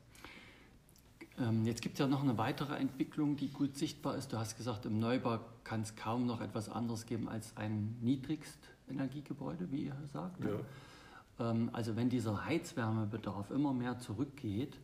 Ähm, 1.39 1.65
jetzt 1.65 1.81
gibt 1.81 1.95
es 1.95 1.99
ja 1.99 2.07
noch 2.07 2.23
eine 2.23 2.37
weitere 2.37 2.75
Entwicklung, 2.75 3.35
die 3.35 3.49
gut 3.49 3.75
sichtbar 3.75 4.15
ist. 4.15 4.31
Du 4.31 4.37
hast 4.37 4.55
gesagt, 4.55 4.85
im 4.85 4.99
Neubau 4.99 5.39
kann 5.63 5.81
es 5.81 5.95
kaum 5.95 6.25
noch 6.25 6.41
etwas 6.41 6.69
anderes 6.69 7.05
geben 7.05 7.27
als 7.27 7.57
ein 7.57 7.97
Niedrigstenergiegebäude, 8.01 9.71
wie 9.71 9.85
ihr 9.85 9.97
sagt. 10.13 10.43
Ja. 10.43 11.51
Ähm, 11.51 11.69
also 11.73 11.95
wenn 11.95 12.09
dieser 12.09 12.45
Heizwärmebedarf 12.45 13.51
immer 13.51 13.73
mehr 13.73 13.97
zurückgeht, 13.99 14.77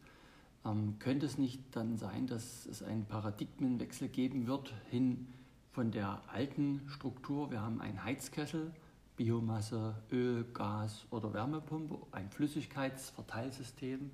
ähm, 0.66 0.96
könnte 1.00 1.26
es 1.26 1.38
nicht 1.38 1.62
dann 1.72 1.98
sein, 1.98 2.28
dass 2.28 2.66
es 2.66 2.84
einen 2.84 3.06
Paradigmenwechsel 3.06 4.08
geben 4.08 4.48
wird 4.48 4.74
hin 4.90 5.28
von 5.72 5.92
der 5.92 6.22
alten 6.28 6.82
Struktur? 6.88 7.52
Wir 7.52 7.62
haben 7.62 7.82
einen 7.82 8.04
Heizkessel, 8.04 8.72
Biomasse, 9.18 9.96
Öl, 10.12 10.46
Gas 10.54 11.06
oder 11.12 11.34
Wärmepumpe, 11.34 11.98
ein 12.12 12.30
Flüssigkeitsverteilsystem, 12.30 14.12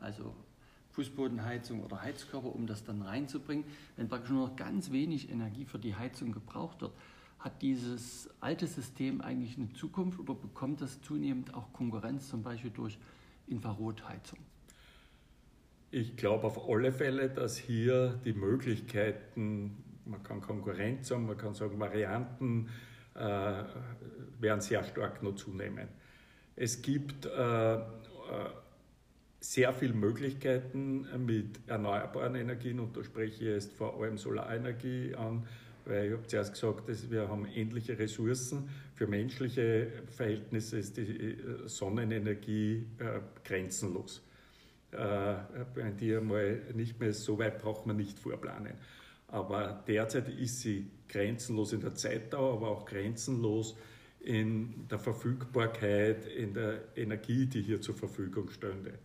also 0.00 0.34
Fußbodenheizung 0.92 1.84
oder 1.84 2.02
Heizkörper, 2.02 2.54
um 2.54 2.66
das 2.66 2.84
dann 2.84 3.02
reinzubringen. 3.02 3.64
Wenn 3.96 4.08
praktisch 4.08 4.30
nur 4.30 4.48
noch 4.48 4.56
ganz 4.56 4.90
wenig 4.90 5.30
Energie 5.30 5.64
für 5.64 5.78
die 5.78 5.94
Heizung 5.94 6.32
gebraucht 6.32 6.80
wird, 6.80 6.92
hat 7.38 7.62
dieses 7.62 8.28
alte 8.40 8.66
System 8.66 9.20
eigentlich 9.20 9.56
eine 9.56 9.72
Zukunft 9.72 10.18
oder 10.18 10.34
bekommt 10.34 10.80
das 10.82 11.00
zunehmend 11.00 11.54
auch 11.54 11.72
Konkurrenz, 11.72 12.28
zum 12.28 12.42
Beispiel 12.42 12.70
durch 12.70 12.98
Infrarotheizung? 13.46 14.38
Ich 15.92 16.16
glaube 16.16 16.46
auf 16.46 16.68
alle 16.68 16.92
Fälle, 16.92 17.28
dass 17.30 17.58
hier 17.58 18.20
die 18.24 18.32
Möglichkeiten, 18.32 19.82
man 20.04 20.22
kann 20.22 20.40
Konkurrenz 20.40 21.08
sagen, 21.08 21.26
man 21.26 21.36
kann 21.36 21.54
sagen 21.54 21.80
Varianten, 21.80 22.68
äh, 23.16 23.64
werden 24.38 24.60
sehr 24.60 24.84
stark 24.84 25.20
noch 25.24 25.34
zunehmen. 25.34 25.88
Es 26.54 26.80
gibt 26.80 27.26
äh, 27.26 27.74
äh, 27.74 27.80
sehr 29.40 29.72
viele 29.72 29.94
Möglichkeiten 29.94 31.08
mit 31.26 31.58
erneuerbaren 31.66 32.36
Energien 32.36 32.78
und 32.78 32.96
da 32.96 33.02
spreche 33.02 33.34
ich 33.34 33.40
jetzt 33.40 33.72
vor 33.72 34.00
allem 34.00 34.16
Solarenergie 34.16 35.16
an, 35.16 35.44
weil 35.86 36.06
ich 36.06 36.12
habe 36.12 36.26
zuerst 36.28 36.52
gesagt, 36.52 36.88
dass 36.88 37.10
wir 37.10 37.28
haben 37.28 37.46
endliche 37.46 37.98
Ressourcen. 37.98 38.68
Für 38.94 39.08
menschliche 39.08 39.88
Verhältnisse 40.06 40.78
ist 40.78 40.98
die 40.98 41.02
äh, 41.02 41.66
Sonnenenergie 41.66 42.86
äh, 42.98 43.20
grenzenlos. 43.42 44.22
Bei 44.90 45.90
dir 45.90 46.20
mal 46.20 46.60
nicht 46.74 46.98
mehr 46.98 47.12
so 47.12 47.38
weit 47.38 47.60
braucht 47.60 47.86
man 47.86 47.96
nicht 47.96 48.18
vorplanen. 48.18 48.74
Aber 49.28 49.84
derzeit 49.86 50.28
ist 50.28 50.60
sie 50.60 50.90
grenzenlos 51.08 51.72
in 51.72 51.80
der 51.80 51.94
Zeitdauer, 51.94 52.54
aber 52.54 52.68
auch 52.68 52.84
grenzenlos 52.84 53.76
in 54.20 54.86
der 54.90 54.98
Verfügbarkeit, 54.98 56.26
in 56.26 56.54
der 56.54 56.80
Energie, 56.96 57.46
die 57.46 57.62
hier 57.62 57.80
zur 57.80 57.94
Verfügung 57.94 58.50
stünde. 58.50 58.98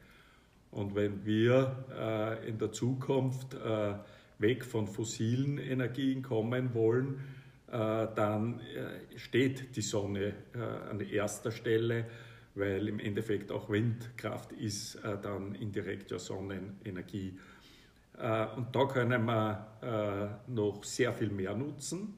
Und 0.72 0.96
wenn 0.96 1.26
wir 1.26 1.86
äh, 1.98 2.50
in 2.50 2.58
der 2.58 2.72
Zukunft 2.72 3.54
äh, 3.54 3.94
weg 4.40 4.66
von 4.66 4.88
fossilen 4.88 5.58
Energien 5.58 6.22
kommen 6.22 6.74
wollen, 6.74 7.20
äh, 7.68 8.08
dann 8.16 8.60
äh, 8.60 9.18
steht 9.18 9.76
die 9.78 9.82
Sonne 9.82 10.34
äh, 10.54 10.60
an 10.90 11.00
erster 11.00 11.52
Stelle, 11.52 12.06
weil 12.56 12.88
im 12.88 13.00
Endeffekt 13.00 13.52
auch 13.52 13.70
Windkraft 13.70 14.52
ist 14.54 14.96
äh, 14.96 15.18
dann 15.22 15.56
indirekt 15.56 16.12
ja 16.12 16.20
Sonnenenergie. 16.20 17.38
Und 18.18 18.68
da 18.74 18.86
können 18.86 19.26
wir 19.26 20.40
noch 20.48 20.86
sehr 20.86 21.12
viel 21.12 21.30
mehr 21.32 21.54
nutzen. 21.54 22.18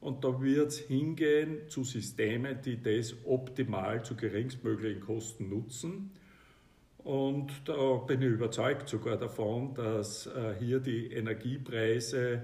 Und 0.00 0.22
da 0.24 0.40
wird 0.40 0.68
es 0.68 0.78
hingehen 0.78 1.68
zu 1.68 1.84
Systemen, 1.84 2.60
die 2.62 2.80
das 2.80 3.14
optimal 3.24 4.04
zu 4.04 4.14
geringstmöglichen 4.14 5.00
Kosten 5.00 5.48
nutzen. 5.48 6.12
Und 6.98 7.50
da 7.64 7.94
bin 8.06 8.22
ich 8.22 8.28
überzeugt 8.28 8.88
sogar 8.88 9.16
davon, 9.16 9.74
dass 9.74 10.26
äh, 10.26 10.54
hier 10.58 10.80
die 10.80 11.12
Energiepreise 11.12 12.42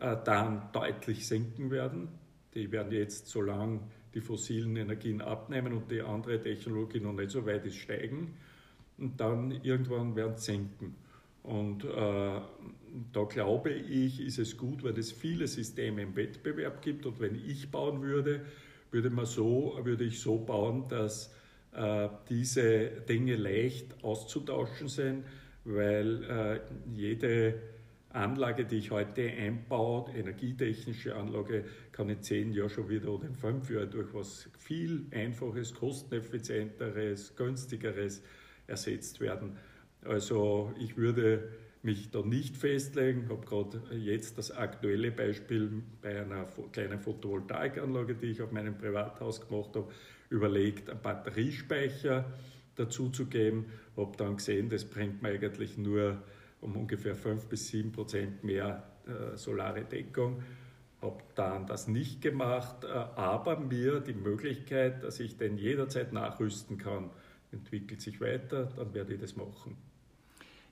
äh, 0.00 0.16
dann 0.24 0.70
deutlich 0.72 1.26
sinken 1.26 1.70
werden. 1.70 2.08
Die 2.54 2.72
werden 2.72 2.92
jetzt, 2.92 3.26
solange 3.26 3.80
die 4.14 4.20
fossilen 4.20 4.76
Energien 4.76 5.20
abnehmen 5.20 5.72
und 5.72 5.90
die 5.90 6.00
andere 6.00 6.40
Technologie 6.40 7.00
noch 7.00 7.12
nicht 7.12 7.30
so 7.30 7.44
weit 7.46 7.64
ist, 7.66 7.76
steigen. 7.76 8.34
Und 8.98 9.20
dann 9.20 9.50
irgendwann 9.62 10.16
werden 10.16 10.36
sie 10.36 10.52
sinken. 10.52 10.94
Und 11.42 11.84
äh, 11.84 12.40
da 13.12 13.24
glaube 13.28 13.70
ich, 13.70 14.20
ist 14.20 14.38
es 14.38 14.56
gut, 14.56 14.82
weil 14.82 14.98
es 14.98 15.12
viele 15.12 15.46
Systeme 15.46 16.02
im 16.02 16.16
Wettbewerb 16.16 16.82
gibt. 16.82 17.06
Und 17.06 17.20
wenn 17.20 17.34
ich 17.34 17.70
bauen 17.70 18.02
würde, 18.02 18.42
würde, 18.90 19.10
man 19.10 19.26
so, 19.26 19.78
würde 19.82 20.04
ich 20.04 20.20
so 20.20 20.38
bauen, 20.38 20.88
dass 20.88 21.32
äh, 21.72 22.08
diese 22.28 22.90
Dinge 23.08 23.36
leicht 23.36 24.02
auszutauschen 24.02 24.88
sind, 24.88 25.24
weil 25.64 26.24
äh, 26.24 26.60
jede 26.94 27.54
Anlage, 28.10 28.64
die 28.64 28.76
ich 28.76 28.90
heute 28.90 29.22
einbaue, 29.22 30.10
energietechnische 30.12 31.14
Anlage, 31.14 31.64
kann 31.92 32.08
in 32.08 32.22
zehn 32.22 32.52
Jahren 32.52 32.70
schon 32.70 32.88
wieder 32.88 33.10
oder 33.10 33.26
in 33.26 33.34
fünf 33.34 33.70
Jahren 33.70 33.90
durch 33.90 34.14
was 34.14 34.48
viel 34.58 35.06
einfaches, 35.10 35.74
kosteneffizienteres, 35.74 37.36
günstigeres 37.36 38.22
ersetzt 38.66 39.20
werden. 39.20 39.56
Also 40.02 40.72
ich 40.78 40.96
würde 40.96 41.48
mich 41.82 42.10
da 42.10 42.22
nicht 42.22 42.56
festlegen, 42.56 43.24
Ich 43.24 43.30
habe 43.30 43.46
gerade 43.46 43.96
jetzt 43.96 44.38
das 44.38 44.50
aktuelle 44.50 45.10
Beispiel 45.10 45.82
bei 46.02 46.20
einer 46.20 46.46
kleinen 46.72 46.98
Photovoltaikanlage, 46.98 48.14
die 48.14 48.26
ich 48.26 48.42
auf 48.42 48.52
meinem 48.52 48.76
Privathaus 48.76 49.46
gemacht 49.46 49.76
habe, 49.76 49.88
überlegt, 50.30 50.90
einen 50.90 51.00
Batteriespeicher 51.00 52.24
dazu 52.74 53.10
zu. 53.10 53.26
Habe 53.96 54.16
dann 54.16 54.36
gesehen, 54.36 54.68
das 54.68 54.84
bringt 54.84 55.22
mir 55.22 55.30
eigentlich 55.30 55.78
nur 55.78 56.22
um 56.60 56.76
ungefähr 56.76 57.14
5 57.14 57.46
bis 57.46 57.68
7 57.68 57.92
Prozent 57.92 58.44
mehr 58.44 58.82
äh, 59.06 59.36
solare 59.36 59.84
Deckung. 59.84 60.42
Habe 61.00 61.22
dann 61.34 61.66
das 61.66 61.88
nicht 61.88 62.20
gemacht, 62.20 62.84
äh, 62.84 62.88
aber 62.88 63.58
mir 63.60 64.00
die 64.00 64.14
Möglichkeit, 64.14 65.02
dass 65.04 65.20
ich 65.20 65.36
den 65.36 65.56
jederzeit 65.56 66.12
nachrüsten 66.12 66.78
kann, 66.78 67.10
entwickelt 67.52 68.00
sich 68.00 68.20
weiter, 68.20 68.66
dann 68.76 68.92
werde 68.94 69.14
ich 69.14 69.20
das 69.20 69.36
machen. 69.36 69.76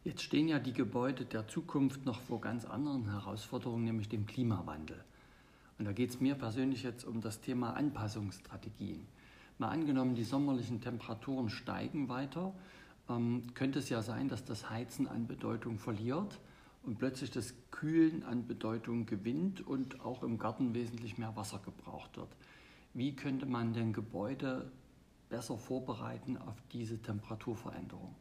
Jetzt 0.04 0.22
stehen 0.22 0.46
ja 0.48 0.58
die 0.58 0.72
Gebäude 0.72 1.24
der 1.24 1.48
Zukunft 1.48 2.04
noch 2.04 2.20
vor 2.20 2.40
ganz 2.40 2.64
anderen 2.64 3.10
Herausforderungen, 3.10 3.84
nämlich 3.84 4.08
dem 4.08 4.26
Klimawandel. 4.26 5.02
Und 5.78 5.84
da 5.84 5.92
geht 5.92 6.10
es 6.10 6.20
mir 6.20 6.34
persönlich 6.34 6.82
jetzt 6.82 7.04
um 7.04 7.20
das 7.20 7.40
Thema 7.40 7.72
Anpassungsstrategien. 7.72 9.06
Mal 9.58 9.68
angenommen, 9.68 10.14
die 10.14 10.24
sommerlichen 10.24 10.80
Temperaturen 10.80 11.48
steigen 11.48 12.08
weiter, 12.08 12.54
ähm, 13.08 13.42
könnte 13.54 13.78
es 13.78 13.88
ja 13.88 14.02
sein, 14.02 14.28
dass 14.28 14.44
das 14.44 14.70
Heizen 14.70 15.06
an 15.06 15.26
Bedeutung 15.26 15.78
verliert 15.78 16.38
und 16.82 16.98
plötzlich 16.98 17.30
das 17.30 17.54
Kühlen 17.70 18.22
an 18.22 18.46
Bedeutung 18.46 19.06
gewinnt 19.06 19.66
und 19.66 20.00
auch 20.00 20.22
im 20.22 20.38
Garten 20.38 20.74
wesentlich 20.74 21.18
mehr 21.18 21.34
Wasser 21.36 21.60
gebraucht 21.64 22.16
wird. 22.16 22.28
Wie 22.94 23.14
könnte 23.14 23.46
man 23.46 23.72
denn 23.74 23.92
Gebäude 23.92 24.70
besser 25.28 25.58
vorbereiten 25.58 26.36
auf 26.36 26.54
diese 26.72 27.00
Temperaturveränderung? 27.02 28.14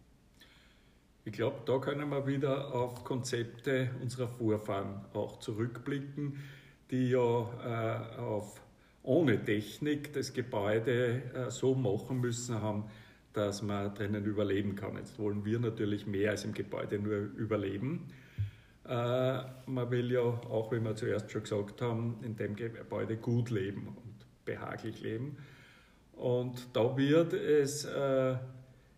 Ich 1.23 1.33
glaube, 1.33 1.57
da 1.65 1.79
können 1.79 2.09
wir 2.09 2.27
wieder 2.27 2.73
auf 2.73 3.03
Konzepte 3.03 3.89
unserer 4.01 4.27
Vorfahren 4.27 5.01
auch 5.13 5.39
zurückblicken, 5.39 6.37
die 6.91 7.09
ja 7.09 8.11
äh, 8.17 8.19
auf 8.19 8.61
ohne 9.01 9.43
Technik 9.43 10.13
das 10.13 10.33
Gebäude 10.33 11.23
äh, 11.33 11.49
so 11.49 11.73
machen 11.73 12.19
müssen 12.19 12.61
haben, 12.61 12.85
dass 13.35 13.61
man 13.61 13.93
drinnen 13.93 14.25
überleben 14.25 14.75
kann. 14.75 14.95
Jetzt 14.95 15.19
wollen 15.19 15.43
wir 15.43 15.59
natürlich 15.59 16.07
mehr 16.07 16.31
als 16.31 16.45
im 16.45 16.53
Gebäude 16.53 16.99
nur 16.99 17.15
überleben. 17.15 18.07
Äh, 18.87 19.41
man 19.65 19.91
will 19.91 20.11
ja 20.11 20.21
auch, 20.21 20.71
wie 20.71 20.79
wir 20.79 20.95
zuerst 20.95 21.31
schon 21.31 21.41
gesagt 21.41 21.81
haben, 21.81 22.19
in 22.23 22.35
dem 22.35 22.55
Gebäude 22.55 23.17
gut 23.17 23.49
leben 23.49 23.87
und 23.87 24.45
behaglich 24.45 25.01
leben. 25.01 25.37
Und 26.13 26.67
da 26.73 26.95
wird 26.95 27.33
es 27.33 27.83
äh, 27.83 28.35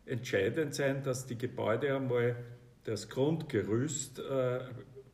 entscheidend 0.05 0.75
sein, 0.75 1.03
dass 1.03 1.25
die 1.25 1.37
Gebäude 1.37 1.95
einmal 1.95 2.35
das 2.83 3.09
Grundgerüst 3.09 4.19
äh, 4.19 4.59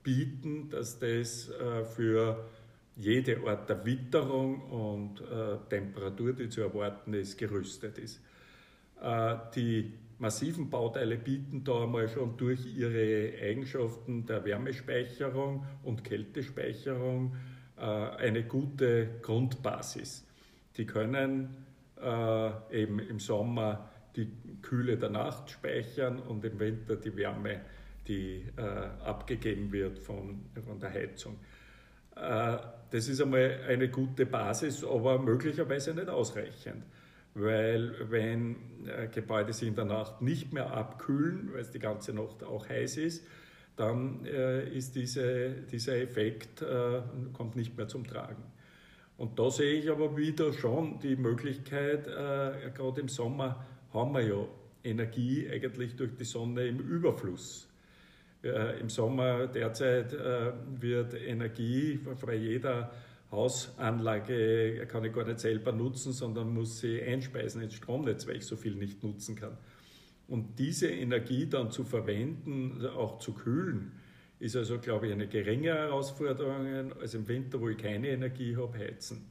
bieten, 0.03 0.69
dass 0.69 0.99
das 0.99 1.49
für 1.95 2.49
jede 2.97 3.47
Art 3.47 3.69
der 3.69 3.85
Witterung 3.85 4.69
und 4.69 5.23
Temperatur, 5.69 6.33
die 6.33 6.49
zu 6.49 6.59
erwarten 6.59 7.13
ist, 7.13 7.37
gerüstet 7.37 7.97
ist. 7.99 8.19
Äh, 9.03 9.35
die 9.53 9.93
massiven 10.17 10.69
Bauteile 10.69 11.17
bieten 11.17 11.63
da 11.63 11.83
einmal 11.83 12.07
schon 12.07 12.37
durch 12.37 12.65
ihre 12.65 13.33
Eigenschaften 13.43 14.25
der 14.25 14.45
Wärmespeicherung 14.45 15.65
und 15.83 16.05
Kältespeicherung 16.05 17.35
äh, 17.77 17.81
eine 17.81 18.43
gute 18.43 19.19
Grundbasis. 19.21 20.25
Die 20.77 20.85
können 20.85 21.49
äh, 22.01 22.49
eben 22.71 22.99
im 22.99 23.19
Sommer 23.19 23.89
die 24.15 24.31
Kühle 24.61 24.97
der 24.97 25.09
Nacht 25.09 25.49
speichern 25.49 26.19
und 26.19 26.45
im 26.45 26.59
Winter 26.59 26.95
die 26.95 27.15
Wärme, 27.17 27.61
die 28.07 28.45
abgegeben 29.03 29.71
wird 29.71 29.97
von, 29.97 30.41
der 30.79 30.93
Heizung. 30.93 31.39
Das 32.13 33.07
ist 33.07 33.21
einmal 33.21 33.61
eine 33.67 33.89
gute 33.89 34.27
Basis, 34.27 34.83
aber 34.83 35.17
möglicherweise 35.17 35.95
nicht 35.95 36.09
ausreichend. 36.09 36.83
Weil 37.35 37.95
wenn 38.11 38.55
äh, 38.85 39.07
Gebäude 39.07 39.53
sich 39.53 39.67
in 39.67 39.75
der 39.75 39.85
Nacht 39.85 40.21
nicht 40.21 40.53
mehr 40.53 40.71
abkühlen, 40.71 41.49
weil 41.51 41.61
es 41.61 41.71
die 41.71 41.79
ganze 41.79 42.13
Nacht 42.13 42.43
auch 42.43 42.69
heiß 42.69 42.97
ist, 42.97 43.25
dann 43.75 44.23
äh, 44.25 44.69
ist 44.69 44.95
diese, 44.95 45.49
dieser 45.71 45.97
Effekt 45.97 46.61
äh, 46.61 47.01
kommt 47.33 47.55
nicht 47.55 47.75
mehr 47.75 47.87
zum 47.87 48.05
Tragen. 48.05 48.43
Und 49.17 49.39
da 49.39 49.49
sehe 49.49 49.79
ich 49.79 49.89
aber 49.89 50.15
wieder 50.15 50.53
schon 50.53 50.99
die 50.99 51.15
Möglichkeit, 51.15 52.05
gerade 52.05 52.99
im 52.99 53.07
Sommer 53.07 53.63
haben 53.93 54.11
wir 54.15 54.21
ja 54.21 54.47
Energie 54.83 55.47
eigentlich 55.49 55.95
durch 55.95 56.15
die 56.15 56.23
Sonne 56.23 56.65
im 56.65 56.79
Überfluss. 56.79 57.69
Im 58.41 58.89
Sommer 58.89 59.45
derzeit 59.45 60.11
wird 60.11 61.13
Energie 61.13 61.99
bei 62.25 62.33
jeder 62.33 62.91
Hausanlage 63.33 64.87
kann 64.87 65.03
ich 65.03 65.13
gar 65.13 65.25
nicht 65.25 65.39
selber 65.39 65.71
nutzen, 65.71 66.13
sondern 66.13 66.53
muss 66.53 66.79
sie 66.79 67.01
einspeisen 67.01 67.61
ins 67.61 67.73
Stromnetz, 67.73 68.27
weil 68.27 68.37
ich 68.37 68.45
so 68.45 68.55
viel 68.55 68.75
nicht 68.75 69.03
nutzen 69.03 69.35
kann. 69.35 69.57
Und 70.27 70.57
diese 70.59 70.87
Energie 70.87 71.47
dann 71.47 71.71
zu 71.71 71.83
verwenden, 71.83 72.85
auch 72.85 73.19
zu 73.19 73.33
kühlen, 73.33 73.91
ist 74.39 74.55
also, 74.55 74.79
glaube 74.79 75.07
ich, 75.07 75.13
eine 75.13 75.27
geringe 75.27 75.73
Herausforderung 75.73 76.93
als 76.99 77.13
im 77.13 77.27
Winter, 77.27 77.59
wo 77.59 77.69
ich 77.69 77.77
keine 77.77 78.09
Energie 78.09 78.55
habe, 78.55 78.77
heizen. 78.77 79.25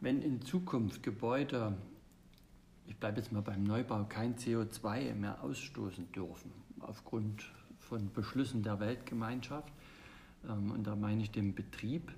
Wenn 0.00 0.22
in 0.22 0.42
Zukunft 0.42 1.02
Gebäude, 1.02 1.74
ich 2.86 2.96
bleibe 2.96 3.18
jetzt 3.18 3.32
mal 3.32 3.40
beim 3.40 3.64
Neubau, 3.64 4.04
kein 4.04 4.36
CO2 4.36 5.14
mehr 5.14 5.42
ausstoßen 5.42 6.12
dürfen, 6.12 6.52
aufgrund 6.80 7.44
von 7.78 8.12
Beschlüssen 8.12 8.62
der 8.62 8.78
Weltgemeinschaft. 8.78 9.72
Ähm, 10.48 10.70
und 10.70 10.86
da 10.86 10.94
meine 10.94 11.22
ich 11.22 11.30
den 11.30 11.54
Betrieb, 11.54 12.12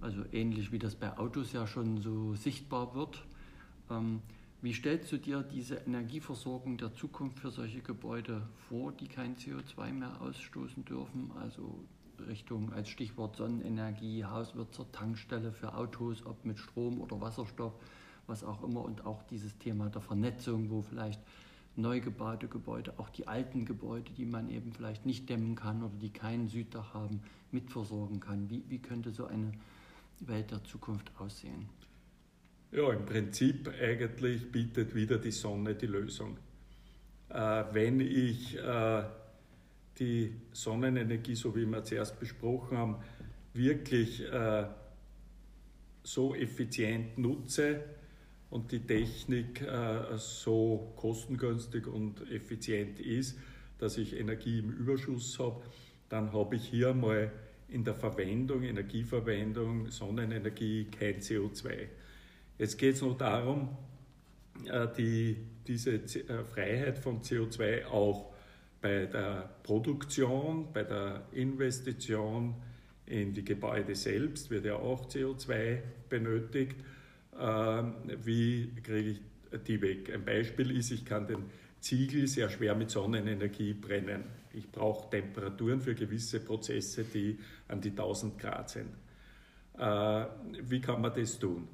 also 0.00 0.24
ähnlich 0.32 0.72
wie 0.72 0.78
das 0.78 0.94
bei 0.94 1.16
Autos 1.18 1.52
ja 1.52 1.66
schon 1.66 2.00
so 2.00 2.34
sichtbar 2.34 2.94
wird. 2.94 3.24
Ähm, 3.90 4.20
wie 4.60 4.72
stellst 4.72 5.12
du 5.12 5.18
dir 5.18 5.42
diese 5.42 5.76
Energieversorgung 5.76 6.78
der 6.78 6.92
Zukunft 6.94 7.38
für 7.38 7.50
solche 7.50 7.80
Gebäude 7.80 8.42
vor, 8.68 8.92
die 8.92 9.06
kein 9.06 9.36
CO2 9.36 9.92
mehr 9.92 10.20
ausstoßen 10.20 10.84
dürfen? 10.84 11.30
Also 11.40 11.84
Richtung 12.26 12.72
als 12.72 12.88
Stichwort 12.88 13.36
Sonnenenergie, 13.36 14.24
Haus 14.24 14.56
wird 14.56 14.74
zur 14.74 14.90
Tankstelle 14.90 15.52
für 15.52 15.74
Autos, 15.74 16.26
ob 16.26 16.44
mit 16.44 16.58
Strom 16.58 17.00
oder 17.00 17.20
Wasserstoff, 17.20 17.74
was 18.26 18.42
auch 18.42 18.64
immer. 18.64 18.84
Und 18.84 19.06
auch 19.06 19.22
dieses 19.24 19.56
Thema 19.58 19.90
der 19.90 20.02
Vernetzung, 20.02 20.70
wo 20.70 20.82
vielleicht 20.82 21.20
neu 21.76 22.00
gebaute 22.00 22.48
Gebäude, 22.48 22.94
auch 22.98 23.08
die 23.10 23.28
alten 23.28 23.64
Gebäude, 23.64 24.10
die 24.12 24.24
man 24.24 24.48
eben 24.50 24.72
vielleicht 24.72 25.06
nicht 25.06 25.28
dämmen 25.28 25.54
kann 25.54 25.84
oder 25.84 25.94
die 25.94 26.10
kein 26.10 26.48
Süddach 26.48 26.94
haben, 26.94 27.20
mitversorgen 27.52 28.18
kann. 28.18 28.50
Wie, 28.50 28.64
wie 28.68 28.80
könnte 28.80 29.12
so 29.12 29.26
eine 29.26 29.52
Welt 30.20 30.50
der 30.50 30.62
Zukunft 30.64 31.10
aussehen? 31.18 31.68
Ja, 32.70 32.92
im 32.92 33.06
Prinzip 33.06 33.70
eigentlich 33.80 34.52
bietet 34.52 34.94
wieder 34.94 35.18
die 35.18 35.30
Sonne 35.30 35.74
die 35.74 35.86
Lösung. 35.86 36.36
Äh, 37.30 37.64
wenn 37.72 38.00
ich 38.00 38.56
äh, 38.58 39.04
die 39.98 40.34
Sonnenenergie, 40.52 41.34
so 41.34 41.54
wie 41.56 41.66
wir 41.66 41.82
zuerst 41.84 42.18
besprochen 42.20 42.76
haben, 42.76 42.96
wirklich 43.54 44.24
äh, 44.30 44.66
so 46.02 46.34
effizient 46.34 47.18
nutze 47.18 47.84
und 48.50 48.72
die 48.72 48.80
Technik 48.80 49.62
äh, 49.62 50.16
so 50.16 50.92
kostengünstig 50.96 51.86
und 51.86 52.30
effizient 52.30 53.00
ist, 53.00 53.38
dass 53.78 53.98
ich 53.98 54.18
Energie 54.18 54.58
im 54.58 54.70
Überschuss 54.70 55.38
habe, 55.38 55.62
dann 56.08 56.32
habe 56.32 56.56
ich 56.56 56.64
hier 56.64 56.94
mal 56.94 57.30
in 57.68 57.84
der 57.84 57.94
Verwendung, 57.94 58.62
Energieverwendung, 58.62 59.90
Sonnenenergie 59.90 60.86
kein 60.86 61.20
CO2. 61.20 61.88
Jetzt 62.58 62.78
geht 62.78 62.94
es 62.94 63.02
noch 63.02 63.16
darum, 63.16 63.76
äh, 64.66 64.88
die, 64.96 65.36
diese 65.66 65.94
äh, 65.94 66.44
Freiheit 66.44 66.98
von 66.98 67.20
CO2 67.20 67.86
auch 67.86 68.32
bei 68.80 69.06
der 69.06 69.50
Produktion, 69.62 70.72
bei 70.72 70.84
der 70.84 71.26
Investition 71.32 72.54
in 73.06 73.32
die 73.32 73.44
Gebäude 73.44 73.94
selbst 73.94 74.50
wird 74.50 74.64
ja 74.64 74.76
auch 74.76 75.08
CO2 75.08 75.78
benötigt. 76.08 76.76
Ähm, 77.38 77.94
wie 78.24 78.72
kriege 78.82 79.10
ich 79.10 79.20
die 79.66 79.80
weg? 79.80 80.12
Ein 80.12 80.24
Beispiel 80.24 80.76
ist, 80.76 80.90
ich 80.90 81.04
kann 81.04 81.26
den 81.26 81.44
Ziegel 81.80 82.26
sehr 82.26 82.48
schwer 82.48 82.74
mit 82.74 82.90
Sonnenenergie 82.90 83.72
brennen. 83.72 84.24
Ich 84.52 84.70
brauche 84.70 85.10
Temperaturen 85.10 85.80
für 85.80 85.94
gewisse 85.94 86.40
Prozesse, 86.40 87.04
die 87.04 87.38
an 87.68 87.80
die 87.80 87.90
1000 87.90 88.38
Grad 88.38 88.70
sind. 88.70 88.90
Äh, 89.78 90.26
wie 90.62 90.80
kann 90.80 91.00
man 91.00 91.12
das 91.14 91.38
tun? 91.38 91.68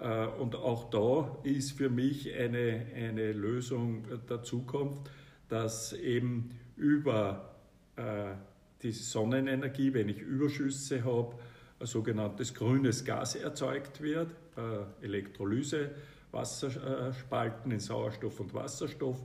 Äh, 0.00 0.26
und 0.26 0.56
auch 0.56 0.90
da 0.90 1.38
ist 1.44 1.72
für 1.72 1.90
mich 1.90 2.34
eine, 2.34 2.86
eine 2.94 3.32
Lösung 3.32 4.04
der 4.28 4.42
Zukunft, 4.42 5.10
dass 5.48 5.92
eben 5.92 6.50
über 6.76 7.54
äh, 7.96 8.34
die 8.82 8.92
Sonnenenergie, 8.92 9.92
wenn 9.92 10.08
ich 10.08 10.20
Überschüsse 10.20 11.04
habe, 11.04 11.34
ein 11.78 11.86
sogenanntes 11.86 12.54
grünes 12.54 13.04
Gas 13.04 13.34
erzeugt 13.34 14.00
wird, 14.00 14.30
äh, 14.56 15.04
Elektrolyse, 15.04 15.90
Wasserspalten 16.30 17.72
in 17.72 17.80
Sauerstoff 17.80 18.40
und 18.40 18.54
Wasserstoff 18.54 19.20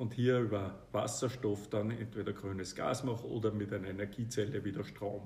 und 0.00 0.14
hier 0.14 0.38
über 0.38 0.78
Wasserstoff 0.92 1.68
dann 1.68 1.90
entweder 1.90 2.32
grünes 2.32 2.74
Gas 2.74 3.04
mache 3.04 3.26
oder 3.26 3.52
mit 3.52 3.70
einer 3.70 3.88
Energiezelle 3.88 4.64
wieder 4.64 4.82
Strom. 4.82 5.20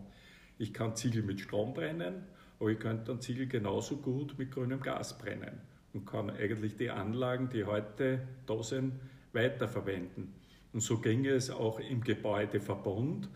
Ich 0.58 0.74
kann 0.74 0.96
Ziegel 0.96 1.22
mit 1.22 1.38
Strom 1.38 1.72
brennen, 1.74 2.24
aber 2.58 2.70
ich 2.70 2.80
könnte 2.80 3.04
dann 3.04 3.20
Ziegel 3.20 3.46
genauso 3.46 3.98
gut 3.98 4.36
mit 4.36 4.50
grünem 4.50 4.80
Gas 4.80 5.16
brennen 5.16 5.60
und 5.92 6.06
kann 6.06 6.28
eigentlich 6.28 6.74
die 6.76 6.90
Anlagen, 6.90 7.48
die 7.50 7.64
heute 7.64 8.26
da 8.46 8.64
sind, 8.64 8.94
weiterverwenden. 9.32 10.34
Und 10.72 10.80
so 10.80 10.98
ginge 10.98 11.28
es 11.28 11.50
auch 11.50 11.78
im 11.78 12.02
Gebäudeverbund, 12.02 13.28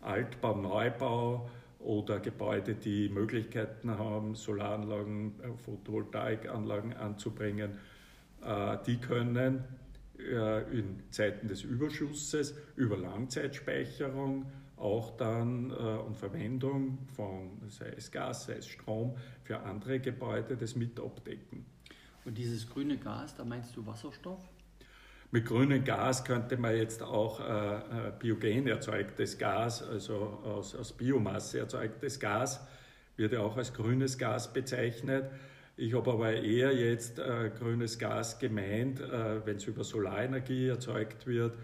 Altbau, 0.00 0.56
Neubau 0.56 1.50
oder 1.78 2.20
Gebäude, 2.20 2.74
die 2.74 3.10
Möglichkeiten 3.10 3.90
haben, 3.98 4.34
Solaranlagen, 4.34 5.34
Photovoltaikanlagen 5.62 6.94
anzubringen. 6.94 7.72
Äh, 8.42 8.78
die 8.86 8.96
können 8.96 9.62
in 10.18 11.02
Zeiten 11.10 11.48
des 11.48 11.62
Überschusses 11.62 12.54
über 12.74 12.96
Langzeitspeicherung 12.96 14.46
auch 14.76 15.16
dann 15.16 15.70
und 15.70 16.16
Verwendung 16.16 16.98
von 17.14 17.60
sei 17.68 17.92
es 17.96 18.10
Gas, 18.10 18.46
sei 18.46 18.54
es 18.54 18.66
Strom 18.66 19.16
für 19.44 19.60
andere 19.60 20.00
Gebäude 20.00 20.56
das 20.56 20.76
mit 20.76 20.98
abdecken. 20.98 21.64
Und 22.26 22.36
dieses 22.36 22.68
grüne 22.68 22.98
Gas, 22.98 23.36
da 23.36 23.44
meinst 23.44 23.76
du 23.76 23.86
Wasserstoff? 23.86 24.42
Mit 25.30 25.44
grünem 25.46 25.84
Gas 25.84 26.24
könnte 26.24 26.56
man 26.56 26.76
jetzt 26.76 27.02
auch 27.02 27.40
äh, 27.40 27.76
äh, 27.76 28.12
biogen 28.18 28.66
erzeugtes 28.68 29.38
Gas, 29.38 29.82
also 29.82 30.40
aus, 30.44 30.74
aus 30.74 30.92
Biomasse 30.92 31.60
erzeugtes 31.60 32.18
Gas, 32.20 32.66
wird 33.16 33.32
ja 33.32 33.40
auch 33.40 33.56
als 33.56 33.72
grünes 33.72 34.18
Gas 34.18 34.52
bezeichnet. 34.52 35.30
Ich 35.78 35.92
habe 35.92 36.10
aber 36.10 36.32
eher 36.32 36.74
jetzt 36.74 37.18
äh, 37.18 37.50
grünes 37.50 37.98
Gas 37.98 38.38
gemeint, 38.38 38.98
äh, 38.98 39.44
wenn 39.44 39.56
es 39.56 39.66
über 39.66 39.84
Solarenergie 39.84 40.68
erzeugt 40.68 41.26
wird, 41.26 41.54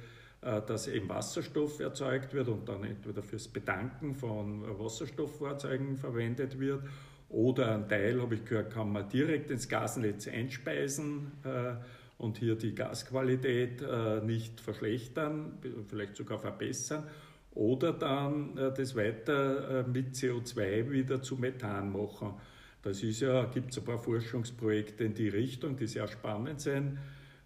äh, 0.42 0.60
dass 0.60 0.86
eben 0.86 1.08
Wasserstoff 1.08 1.80
erzeugt 1.80 2.34
wird 2.34 2.48
und 2.48 2.68
dann 2.68 2.84
entweder 2.84 3.22
fürs 3.22 3.48
Bedanken 3.48 4.14
von 4.14 4.64
Wasserstofffahrzeugen 4.78 5.96
verwendet 5.96 6.60
wird 6.60 6.82
oder 7.30 7.74
ein 7.74 7.88
Teil, 7.88 8.20
habe 8.20 8.34
ich 8.34 8.44
gehört, 8.44 8.70
kann 8.70 8.92
man 8.92 9.08
direkt 9.08 9.50
ins 9.50 9.66
Gasnetz 9.66 10.28
einspeisen 10.28 11.32
äh, 11.44 11.76
und 12.18 12.36
hier 12.36 12.54
die 12.54 12.74
Gasqualität 12.74 13.80
äh, 13.80 14.20
nicht 14.20 14.60
verschlechtern, 14.60 15.58
vielleicht 15.88 16.16
sogar 16.16 16.38
verbessern 16.38 17.08
oder 17.54 17.94
dann 17.94 18.58
äh, 18.58 18.74
das 18.74 18.94
weiter 18.94 19.86
äh, 19.86 19.88
mit 19.88 20.14
CO2 20.16 20.90
wieder 20.90 21.22
zu 21.22 21.36
Methan 21.36 21.92
machen. 21.92 22.34
Das 22.82 23.02
ist 23.02 23.20
ja, 23.20 23.44
gibt 23.44 23.70
es 23.70 23.78
ein 23.78 23.84
paar 23.84 23.98
Forschungsprojekte 23.98 25.04
in 25.04 25.14
die 25.14 25.28
Richtung, 25.28 25.76
die 25.76 25.86
sehr 25.86 26.08
spannend 26.08 26.60
sind, 26.60 26.98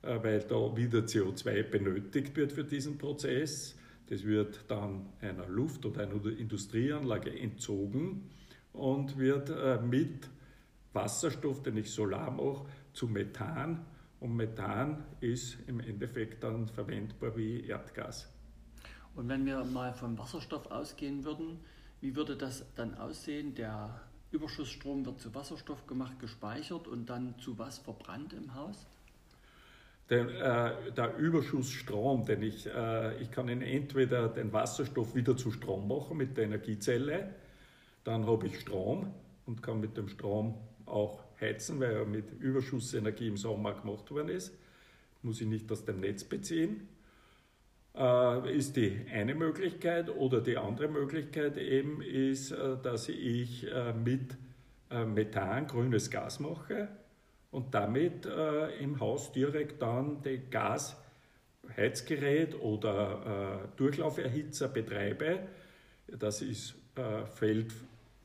äh, 0.03 0.19
weil 0.23 0.41
da 0.41 0.77
wieder 0.77 1.01
CO2 1.01 1.63
benötigt 1.63 2.35
wird 2.37 2.53
für 2.53 2.65
diesen 2.65 2.97
Prozess. 2.97 3.77
Das 4.09 4.25
wird 4.25 4.65
dann 4.69 5.07
einer 5.21 5.47
Luft- 5.47 5.85
oder 5.85 6.03
einer 6.03 6.25
Industrieanlage 6.27 7.39
entzogen 7.39 8.31
und 8.73 9.19
wird 9.19 9.51
äh, 9.51 9.79
mit 9.81 10.29
Wasserstoff, 10.93 11.63
den 11.63 11.77
ich 11.77 11.91
Solar 11.91 12.31
mache, 12.31 12.65
zu 12.93 13.07
Methan 13.07 13.85
und 14.21 14.35
Methan 14.35 15.05
ist 15.21 15.59
im 15.67 15.81
Endeffekt 15.81 16.43
dann 16.43 16.69
verwendbar 16.69 17.37
wie 17.37 17.67
Erdgas. 17.67 18.33
Und 19.15 19.29
wenn 19.29 19.45
wir 19.45 19.63
mal 19.65 19.93
vom 19.93 20.17
Wasserstoff 20.19 20.71
ausgehen 20.71 21.25
würden, 21.25 21.59
wie 22.01 22.15
würde 22.17 22.37
das 22.37 22.65
dann 22.75 22.95
aussehen? 22.95 23.55
Der 23.55 24.01
Überschussstrom 24.33 25.07
wird 25.07 25.21
zu 25.21 25.35
Wasserstoff 25.35 25.87
gemacht, 25.87 26.19
gespeichert 26.21 26.89
und 26.89 27.09
dann 27.09 27.35
zu 27.39 27.59
was 27.59 27.79
verbrannt 27.79 28.33
im 28.33 28.55
Haus? 28.55 28.87
Der, 30.09 30.87
äh, 30.87 30.93
der 30.93 31.17
Überschussstrom, 31.17 32.25
den 32.25 32.43
ich, 32.43 32.67
äh, 32.67 33.21
ich 33.21 33.31
kann 33.31 33.49
ihn 33.49 33.63
entweder 33.63 34.29
den 34.29 34.53
Wasserstoff 34.53 35.15
wieder 35.15 35.37
zu 35.37 35.51
Strom 35.51 35.89
machen 35.89 36.17
mit 36.17 36.37
der 36.37 36.45
Energiezelle, 36.45 37.35
dann 38.05 38.27
habe 38.27 38.47
ich 38.47 38.61
Strom 38.61 39.13
und 39.47 39.63
kann 39.63 39.81
mit 39.81 39.97
dem 39.97 40.09
Strom 40.09 40.55
auch 40.87 41.25
heizen, 41.41 41.81
weil 41.81 41.93
er 41.93 42.05
mit 42.05 42.31
Überschussenergie 42.41 43.29
im 43.29 43.37
Sommer 43.37 43.75
gemacht 43.75 44.11
worden 44.11 44.29
ist. 44.29 44.53
Muss 45.23 45.41
ich 45.41 45.49
nicht 45.49 45.71
aus 45.73 45.85
dem 45.85 46.01
Netz 46.01 46.23
beziehen. 46.23 46.89
Äh, 47.97 48.55
ist 48.55 48.77
die 48.77 49.07
eine 49.11 49.35
Möglichkeit. 49.35 50.11
Oder 50.11 50.41
die 50.41 50.59
andere 50.59 50.89
Möglichkeit 50.89 51.57
eben 51.57 52.03
ist, 52.03 52.51
äh, 52.51 52.77
dass 52.83 53.09
ich 53.09 53.67
äh, 53.73 53.93
mit 53.93 54.37
Methan 54.89 55.67
grünes 55.67 56.13
Gas 56.13 56.39
mache 56.39 56.87
und 57.51 57.75
damit 57.75 58.25
im 58.81 59.01
Haus 59.01 59.33
direkt 59.33 59.83
dann 59.83 60.23
das 60.23 60.97
Gasheizgerät 61.75 62.55
oder 62.61 63.69
Durchlauferhitzer 63.77 64.69
betreibe. 64.69 65.41
Das 66.07 66.41
ist, 66.41 66.77
fällt 67.35 67.75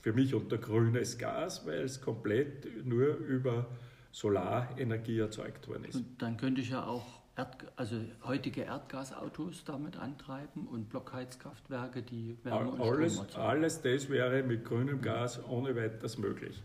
für 0.01 0.13
mich 0.13 0.35
unter 0.35 0.59
grünes 0.59 1.17
Gas, 1.17 1.65
weil 1.65 1.79
es 1.79 1.99
komplett 1.99 2.85
nur 2.85 3.15
über 3.17 3.65
Solarenergie 4.11 5.17
erzeugt 5.17 5.67
worden 5.67 5.85
ist. 5.85 5.95
Und 5.95 6.21
dann 6.21 6.37
könnte 6.37 6.61
ich 6.61 6.69
ja 6.69 6.85
auch 6.85 7.20
Erd, 7.35 7.71
also 7.77 7.95
heutige 8.23 8.61
Erdgasautos 8.61 9.63
damit 9.63 9.97
antreiben 9.97 10.67
und 10.67 10.89
Blockheizkraftwerke, 10.89 12.01
die 12.03 12.37
Wärme 12.43 12.71
und 12.71 12.81
alles, 12.81 13.13
Strom 13.13 13.25
erzeugen. 13.25 13.47
Alles 13.47 13.81
das 13.81 14.09
wäre 14.09 14.43
mit 14.43 14.65
grünem 14.65 15.01
Gas 15.01 15.43
ohne 15.45 15.75
weiteres 15.75 16.17
möglich. 16.17 16.61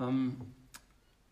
Ähm, 0.00 0.40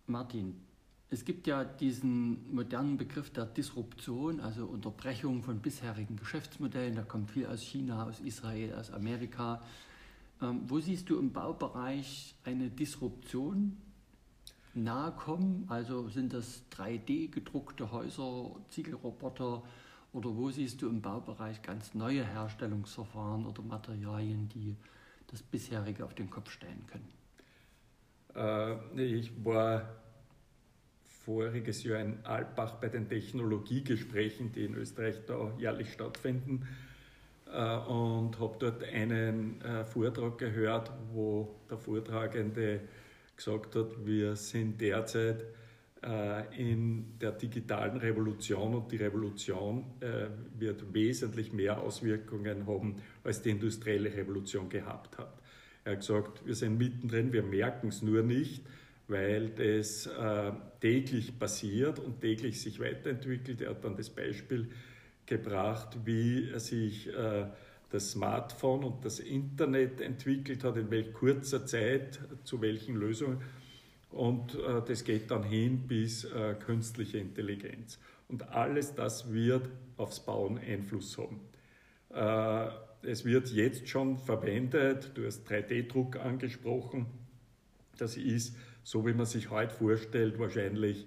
Martin, 0.07 0.61
es 1.09 1.25
gibt 1.25 1.47
ja 1.47 1.65
diesen 1.65 2.55
modernen 2.55 2.97
Begriff 2.97 3.31
der 3.31 3.47
Disruption, 3.47 4.41
also 4.41 4.67
Unterbrechung 4.67 5.43
von 5.43 5.61
bisherigen 5.61 6.17
Geschäftsmodellen. 6.17 6.95
Da 6.95 7.03
kommt 7.03 7.31
viel 7.31 7.47
aus 7.47 7.63
China, 7.63 8.07
aus 8.07 8.21
Israel, 8.21 8.75
aus 8.75 8.91
Amerika. 8.91 9.63
Ähm, 10.41 10.63
wo 10.67 10.79
siehst 10.81 11.09
du 11.11 11.19
im 11.19 11.33
Baubereich 11.33 12.35
eine 12.45 12.71
Disruption 12.71 13.77
nahe 14.75 15.13
kommen? 15.13 15.67
Also 15.69 16.09
sind 16.09 16.33
das 16.33 16.63
3D 16.77 17.31
gedruckte 17.31 17.91
Häuser, 17.91 18.51
Ziegelroboter 18.69 19.63
oder 20.13 20.37
wo 20.37 20.51
siehst 20.51 20.83
du 20.83 20.89
im 20.89 21.01
Baubereich 21.01 21.63
ganz 21.63 21.95
neue 21.95 22.25
Herstellungsverfahren 22.25 23.47
oder 23.47 23.63
Materialien, 23.63 24.49
die 24.49 24.77
das 25.31 25.43
bisherige 25.43 26.05
auf 26.05 26.15
den 26.15 26.29
Kopf 26.29 26.51
stellen 26.51 26.87
können? 26.87 27.09
Äh, 28.35 29.03
ich 29.03 29.33
war 29.45 29.89
voriges 31.25 31.85
Jahr 31.85 32.01
in 32.01 32.25
Alpbach 32.25 32.75
bei 32.75 32.89
den 32.89 33.09
Technologiegesprächen, 33.09 34.53
die 34.53 34.65
in 34.65 34.75
Österreich 34.75 35.25
da 35.27 35.53
jährlich 35.59 35.93
stattfinden, 35.93 36.67
äh, 37.47 37.77
und 37.77 38.39
habe 38.41 38.57
dort 38.59 38.83
einen 38.85 39.61
äh, 39.63 39.85
Vortrag 39.85 40.39
gehört, 40.39 40.91
wo 41.13 41.55
der 41.71 41.79
Vortragende 41.79 42.81
gesagt 43.45 43.77
hat, 43.77 44.07
wir 44.07 44.37
sind 44.37 44.81
derzeit 44.81 45.45
äh, 46.03 46.43
in 46.57 47.19
der 47.19 47.33
digitalen 47.33 47.97
Revolution 47.99 48.75
und 48.75 48.93
die 48.93 48.97
Revolution 48.97 49.85
wird 50.59 50.93
wesentlich 50.93 51.53
mehr 51.53 51.81
Auswirkungen 51.81 52.67
haben, 52.67 52.97
als 53.25 53.43
die 53.43 53.51
industrielle 53.51 54.13
Revolution 54.13 54.69
gehabt 54.69 55.19
hat. 55.19 55.39
Er 55.85 55.93
hat 55.93 56.01
gesagt, 56.01 56.47
wir 56.47 56.55
sind 56.55 56.79
mittendrin, 56.79 57.33
wir 57.33 57.43
merken 57.43 57.89
es 57.89 58.03
nur 58.03 58.23
nicht, 58.23 58.65
weil 59.09 59.51
das 59.51 60.09
täglich 60.81 61.39
passiert 61.39 61.99
und 61.99 62.21
täglich 62.21 62.61
sich 62.61 62.79
weiterentwickelt. 62.79 63.61
Er 63.61 63.71
hat 63.71 63.85
dann 63.85 63.97
das 63.97 64.11
Beispiel 64.11 64.69
gebracht, 65.27 65.99
wie 66.05 66.59
sich 66.59 67.09
äh, 67.09 67.47
das 67.93 68.13
Smartphone 68.13 68.85
und 68.85 69.05
das 69.05 69.21
Internet 69.21 70.01
entwickelt 70.01 70.65
hat, 70.65 70.77
in 70.77 70.91
welch 70.91 71.13
kurzer 71.13 71.67
Zeit, 71.67 72.19
zu 72.43 72.61
welchen 72.63 72.97
Lösungen. 72.97 73.43
Und 74.11 74.55
äh, 74.55 74.83
das 74.87 75.05
geht 75.05 75.31
dann 75.31 75.43
hin 75.43 75.87
bis 75.87 76.25
äh, 76.25 76.55
künstliche 76.55 77.19
Intelligenz. 77.19 77.99
Und 78.29 78.49
alles 78.49 78.95
das 78.95 79.31
wird 79.31 79.69
aufs 79.99 80.21
Bauen 80.21 80.59
Einfluss 80.59 81.19
haben. 81.19 81.41
es 83.03 83.25
wird 83.27 83.49
jetzt 83.51 83.89
schon 83.89 84.17
verwendet, 84.17 85.11
du 85.15 85.27
hast 85.27 85.47
3D-Druck 85.47 86.17
angesprochen. 86.17 87.07
Das 87.99 88.17
ist, 88.17 88.57
so 88.83 89.07
wie 89.07 89.13
man 89.13 89.27
sich 89.27 89.51
heute 89.51 89.75
vorstellt, 89.75 90.39
wahrscheinlich 90.39 91.07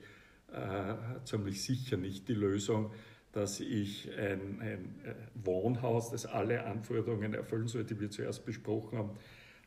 ziemlich 1.25 1.63
sicher 1.63 1.97
nicht 1.97 2.27
die 2.27 2.35
Lösung 2.35 2.91
dass 3.35 3.59
ich 3.59 4.09
ein, 4.17 4.61
ein 4.61 4.95
äh, 5.03 5.13
Wohnhaus, 5.43 6.09
das 6.09 6.25
alle 6.25 6.63
Anforderungen 6.63 7.33
erfüllen 7.33 7.67
soll, 7.67 7.83
die 7.83 7.99
wir 7.99 8.09
zuerst 8.09 8.45
besprochen 8.45 8.97
haben, 8.97 9.17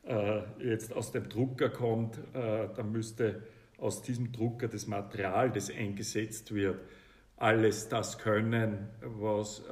äh, 0.05 0.41
jetzt 0.71 0.91
aus 0.91 1.11
dem 1.11 1.29
Drucker 1.29 1.69
kommt, 1.69 2.17
äh, 2.33 2.67
dann 2.75 2.91
müsste 2.91 3.43
aus 3.77 4.01
diesem 4.01 4.31
Drucker 4.31 4.67
das 4.67 4.87
Material, 4.87 5.51
das 5.51 5.69
eingesetzt 5.69 6.51
wird, 6.53 6.79
alles 7.37 7.89
das 7.89 8.17
können, 8.17 8.89
was 9.01 9.63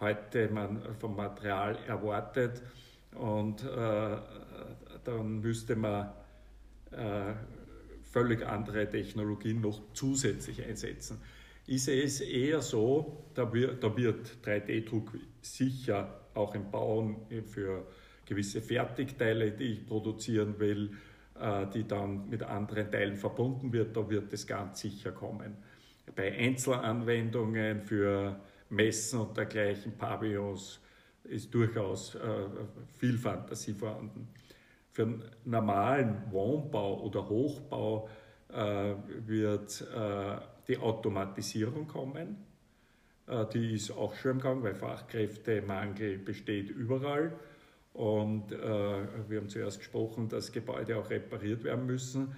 heute 0.00 0.48
man 0.48 0.82
vom 0.98 1.14
Material 1.14 1.78
erwartet. 1.86 2.60
Und 3.14 3.64
dann 5.04 5.38
müsste 5.40 5.76
man 5.76 6.10
völlig 8.02 8.44
andere 8.44 8.90
Technologien 8.90 9.60
noch 9.60 9.80
zusätzlich 9.92 10.64
einsetzen 10.64 11.20
ist 11.66 11.88
es 11.88 12.20
eher 12.20 12.60
so, 12.60 13.24
da 13.34 13.52
wird, 13.52 13.82
da 13.82 13.96
wird 13.96 14.36
3D-Druck 14.44 15.12
sicher 15.40 16.20
auch 16.34 16.54
im 16.54 16.70
Bauen 16.70 17.16
für 17.46 17.86
gewisse 18.26 18.60
Fertigteile, 18.60 19.52
die 19.52 19.64
ich 19.64 19.86
produzieren 19.86 20.58
will, 20.58 20.90
äh, 21.40 21.66
die 21.72 21.86
dann 21.86 22.28
mit 22.28 22.42
anderen 22.42 22.90
Teilen 22.90 23.16
verbunden 23.16 23.72
wird, 23.72 23.96
da 23.96 24.08
wird 24.08 24.32
es 24.32 24.46
ganz 24.46 24.80
sicher 24.80 25.12
kommen. 25.12 25.56
Bei 26.14 26.32
Einzelanwendungen 26.32 27.80
für 27.80 28.40
Messen 28.70 29.20
und 29.20 29.36
dergleichen, 29.36 29.96
Pavillons, 29.96 30.80
ist 31.24 31.54
durchaus 31.54 32.14
äh, 32.16 32.20
viel 32.98 33.16
Fantasie 33.16 33.72
vorhanden. 33.72 34.28
Für 34.90 35.02
einen 35.04 35.24
normalen 35.44 36.30
Wohnbau 36.30 37.02
oder 37.02 37.28
Hochbau 37.28 38.08
äh, 38.52 38.94
wird 39.26 39.86
die 40.68 40.78
Automatisierung 40.78 41.86
kommen. 41.86 42.36
Äh, 43.26 43.46
die 43.52 43.74
ist 43.74 43.90
auch 43.90 44.14
schon 44.14 44.32
im 44.32 44.40
Gang, 44.40 44.62
weil 44.62 44.74
Fachkräftemangel 44.74 46.18
besteht 46.18 46.70
überall. 46.70 47.32
Und 47.92 48.50
äh, 48.50 48.58
wir 49.28 49.38
haben 49.38 49.48
zuerst 49.48 49.78
gesprochen, 49.78 50.28
dass 50.28 50.50
Gebäude 50.50 50.98
auch 50.98 51.08
repariert 51.10 51.62
werden 51.62 51.86
müssen. 51.86 52.34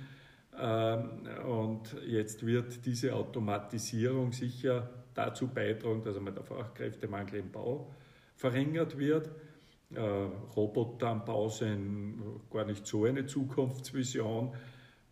Ähm, 0.58 1.26
und 1.46 1.96
jetzt 2.06 2.44
wird 2.44 2.84
diese 2.84 3.14
Automatisierung 3.14 4.32
sicher 4.32 4.88
dazu 5.14 5.48
beitragen, 5.48 6.02
dass 6.04 6.16
einmal 6.16 6.34
der 6.34 6.44
Fachkräftemangel 6.44 7.40
im 7.40 7.50
Bau 7.50 7.90
verringert 8.34 8.98
wird. 8.98 9.30
Äh, 9.94 10.00
Roboter 10.00 11.08
am 11.08 11.24
Bau 11.24 11.48
sind 11.48 12.22
gar 12.50 12.64
nicht 12.64 12.86
so 12.86 13.04
eine 13.04 13.24
Zukunftsvision. 13.24 14.52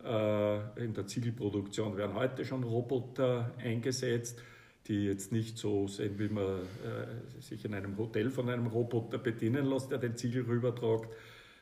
Äh, 0.05 0.83
in 0.83 0.93
der 0.93 1.07
Ziegelproduktion 1.07 1.97
werden 1.97 2.13
heute 2.13 2.45
schon 2.45 2.63
Roboter 2.63 3.51
eingesetzt, 3.57 4.39
die 4.87 5.05
jetzt 5.05 5.31
nicht 5.31 5.57
so 5.57 5.87
sind, 5.87 6.19
wie 6.19 6.29
man 6.29 6.59
äh, 6.59 7.41
sich 7.41 7.65
in 7.65 7.73
einem 7.73 7.97
Hotel 7.97 8.29
von 8.29 8.47
einem 8.49 8.67
Roboter 8.67 9.17
bedienen 9.17 9.65
lässt, 9.65 9.89
der 9.89 9.97
den 9.97 10.15
Ziegel 10.15 10.43
rübertragt. 10.43 11.09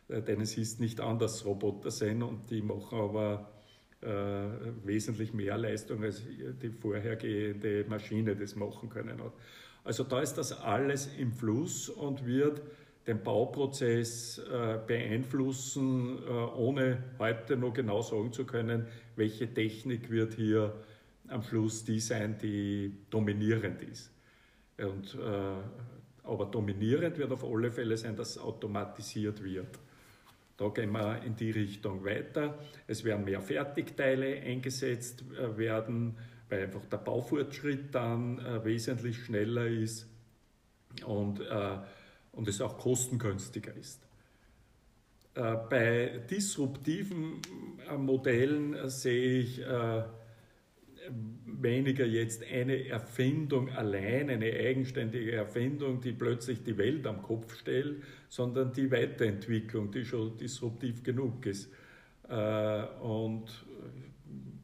Äh, 0.09 0.21
denn 0.21 0.41
es 0.41 0.57
ist 0.57 0.81
nicht 0.81 0.99
anders 0.99 1.45
Roboter 1.45 1.89
sind 1.89 2.21
und 2.21 2.49
die 2.49 2.61
machen 2.61 2.99
aber 2.99 3.49
wesentlich 4.83 5.33
mehr 5.33 5.57
Leistung, 5.57 6.03
als 6.03 6.23
die 6.61 6.71
vorhergehende 6.71 7.85
Maschine 7.87 8.35
das 8.35 8.53
machen 8.53 8.89
können 8.89 9.23
hat. 9.23 9.31
Also 9.85 10.03
da 10.03 10.21
ist 10.21 10.33
das 10.33 10.51
alles 10.51 11.07
im 11.17 11.31
Fluss 11.31 11.87
und 11.87 12.25
wird 12.25 12.61
den 13.07 13.21
Bauprozess 13.21 14.37
äh, 14.39 14.79
beeinflussen, 14.85 16.19
äh, 16.25 16.31
ohne 16.31 17.03
heute 17.19 17.57
noch 17.57 17.73
genau 17.73 18.01
sagen 18.01 18.31
zu 18.31 18.45
können, 18.45 18.87
welche 19.15 19.53
Technik 19.53 20.09
wird 20.09 20.33
hier 20.35 20.73
am 21.27 21.43
Schluss 21.43 21.83
die 21.83 21.99
sein, 21.99 22.37
die 22.41 22.93
dominierend 23.09 23.81
ist. 23.81 24.11
Und, 24.77 25.15
äh, 25.15 26.27
aber 26.27 26.45
dominierend 26.45 27.17
wird 27.17 27.31
auf 27.31 27.43
alle 27.43 27.71
Fälle 27.71 27.97
sein, 27.97 28.15
dass 28.15 28.37
automatisiert 28.37 29.43
wird. 29.43 29.79
Da 30.55 30.69
gehen 30.69 30.91
wir 30.91 31.21
in 31.23 31.35
die 31.35 31.51
Richtung 31.51 32.05
weiter. 32.05 32.57
Es 32.87 33.03
werden 33.03 33.25
mehr 33.25 33.41
Fertigteile 33.41 34.39
eingesetzt 34.41 35.25
werden, 35.57 36.15
weil 36.47 36.63
einfach 36.63 36.85
der 36.85 36.97
Baufortschritt 36.97 37.93
dann 37.93 38.63
wesentlich 38.63 39.17
schneller 39.17 39.65
ist. 39.65 40.07
Und 41.05 41.41
äh, 41.41 41.77
und 42.33 42.47
es 42.47 42.61
auch 42.61 42.77
kostengünstiger 42.77 43.73
ist. 43.75 44.01
Äh, 45.35 45.55
bei 45.69 46.21
disruptiven 46.29 47.41
äh, 47.89 47.97
Modellen 47.97 48.75
äh, 48.75 48.89
sehe 48.89 49.39
ich 49.39 49.61
weniger 51.45 52.05
jetzt 52.05 52.43
eine 52.49 52.87
Erfindung 52.87 53.69
allein, 53.69 54.29
eine 54.29 54.53
eigenständige 54.53 55.33
Erfindung, 55.33 55.99
die 55.99 56.13
plötzlich 56.13 56.63
die 56.63 56.77
Welt 56.77 57.05
am 57.07 57.21
Kopf 57.21 57.57
stellt, 57.57 58.01
sondern 58.29 58.71
die 58.71 58.89
Weiterentwicklung, 58.89 59.91
die 59.91 60.05
schon 60.05 60.37
disruptiv 60.37 61.03
genug 61.03 61.45
ist. 61.45 61.69
Und 63.01 63.65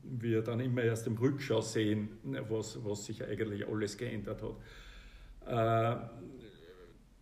wir 0.03 0.41
dann 0.41 0.61
immer 0.61 0.84
erst 0.84 1.07
im 1.07 1.17
Rückschau 1.17 1.59
sehen, 1.59 2.07
was, 2.47 2.80
was 2.86 3.05
sich 3.05 3.22
eigentlich 3.22 3.67
alles 3.67 3.97
geändert 3.97 4.41
hat. 5.45 6.09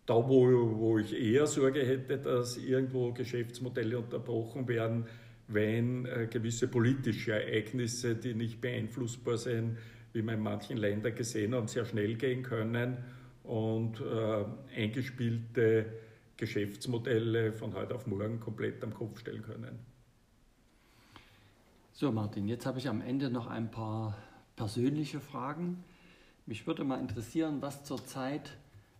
Da, 0.08 0.16
wo, 0.16 0.80
wo 0.80 0.98
ich 1.00 1.14
eher 1.14 1.46
Sorge 1.48 1.86
hätte, 1.86 2.18
dass 2.18 2.56
irgendwo 2.56 3.12
Geschäftsmodelle 3.12 4.00
unterbrochen 4.00 4.66
werden, 4.70 5.06
wenn 5.50 6.06
äh, 6.06 6.28
gewisse 6.32 6.70
politische 6.70 7.34
Ereignisse, 7.34 8.16
die 8.16 8.34
nicht 8.34 8.62
beeinflussbar 8.62 9.38
sind, 9.38 9.78
wie 10.14 10.22
man 10.22 10.36
in 10.36 10.42
manchen 10.42 10.78
Ländern 10.78 11.14
gesehen 11.14 11.54
haben, 11.54 11.68
sehr 11.68 11.86
schnell 11.86 12.16
gehen 12.16 12.42
können 12.42 12.98
und 13.44 14.00
äh, 14.00 14.46
eingespielte 14.76 15.88
Geschäftsmodelle 16.38 17.52
von 17.52 17.74
heute 17.74 17.94
auf 17.94 18.08
morgen 18.08 18.40
komplett 18.40 18.82
am 18.86 18.94
Kopf 18.94 19.20
stellen 19.20 19.42
können. 19.42 19.78
So, 21.92 22.14
Martin, 22.14 22.48
jetzt 22.48 22.66
habe 22.66 22.80
ich 22.80 22.88
am 22.88 23.02
Ende 23.02 23.30
noch 23.30 23.48
ein 23.48 23.72
paar 23.72 24.18
persönliche 24.56 25.20
Fragen. 25.20 25.84
Mich 26.46 26.66
würde 26.66 26.86
mal 26.86 27.02
interessieren, 27.02 27.58
was 27.62 27.84
zurzeit 27.84 28.58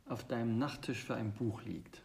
auf 0.10 0.28
deinem 0.28 0.58
Nachttisch 0.58 1.04
für 1.04 1.16
ein 1.16 1.34
Buch 1.34 1.64
liegt? 1.64 2.02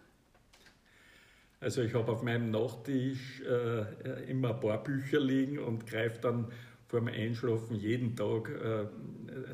Also 1.60 1.82
ich 1.82 1.94
habe 1.94 2.10
auf 2.10 2.22
meinem 2.22 2.50
Nachttisch 2.50 3.40
äh, 3.42 4.30
immer 4.30 4.54
ein 4.54 4.60
paar 4.60 4.82
Bücher 4.82 5.20
liegen 5.20 5.58
und 5.58 5.86
greife 5.86 6.20
dann 6.20 6.50
vor 6.88 7.00
dem 7.00 7.08
Einschlafen 7.08 7.76
jeden 7.76 8.16
Tag 8.16 8.50
äh, 8.50 8.86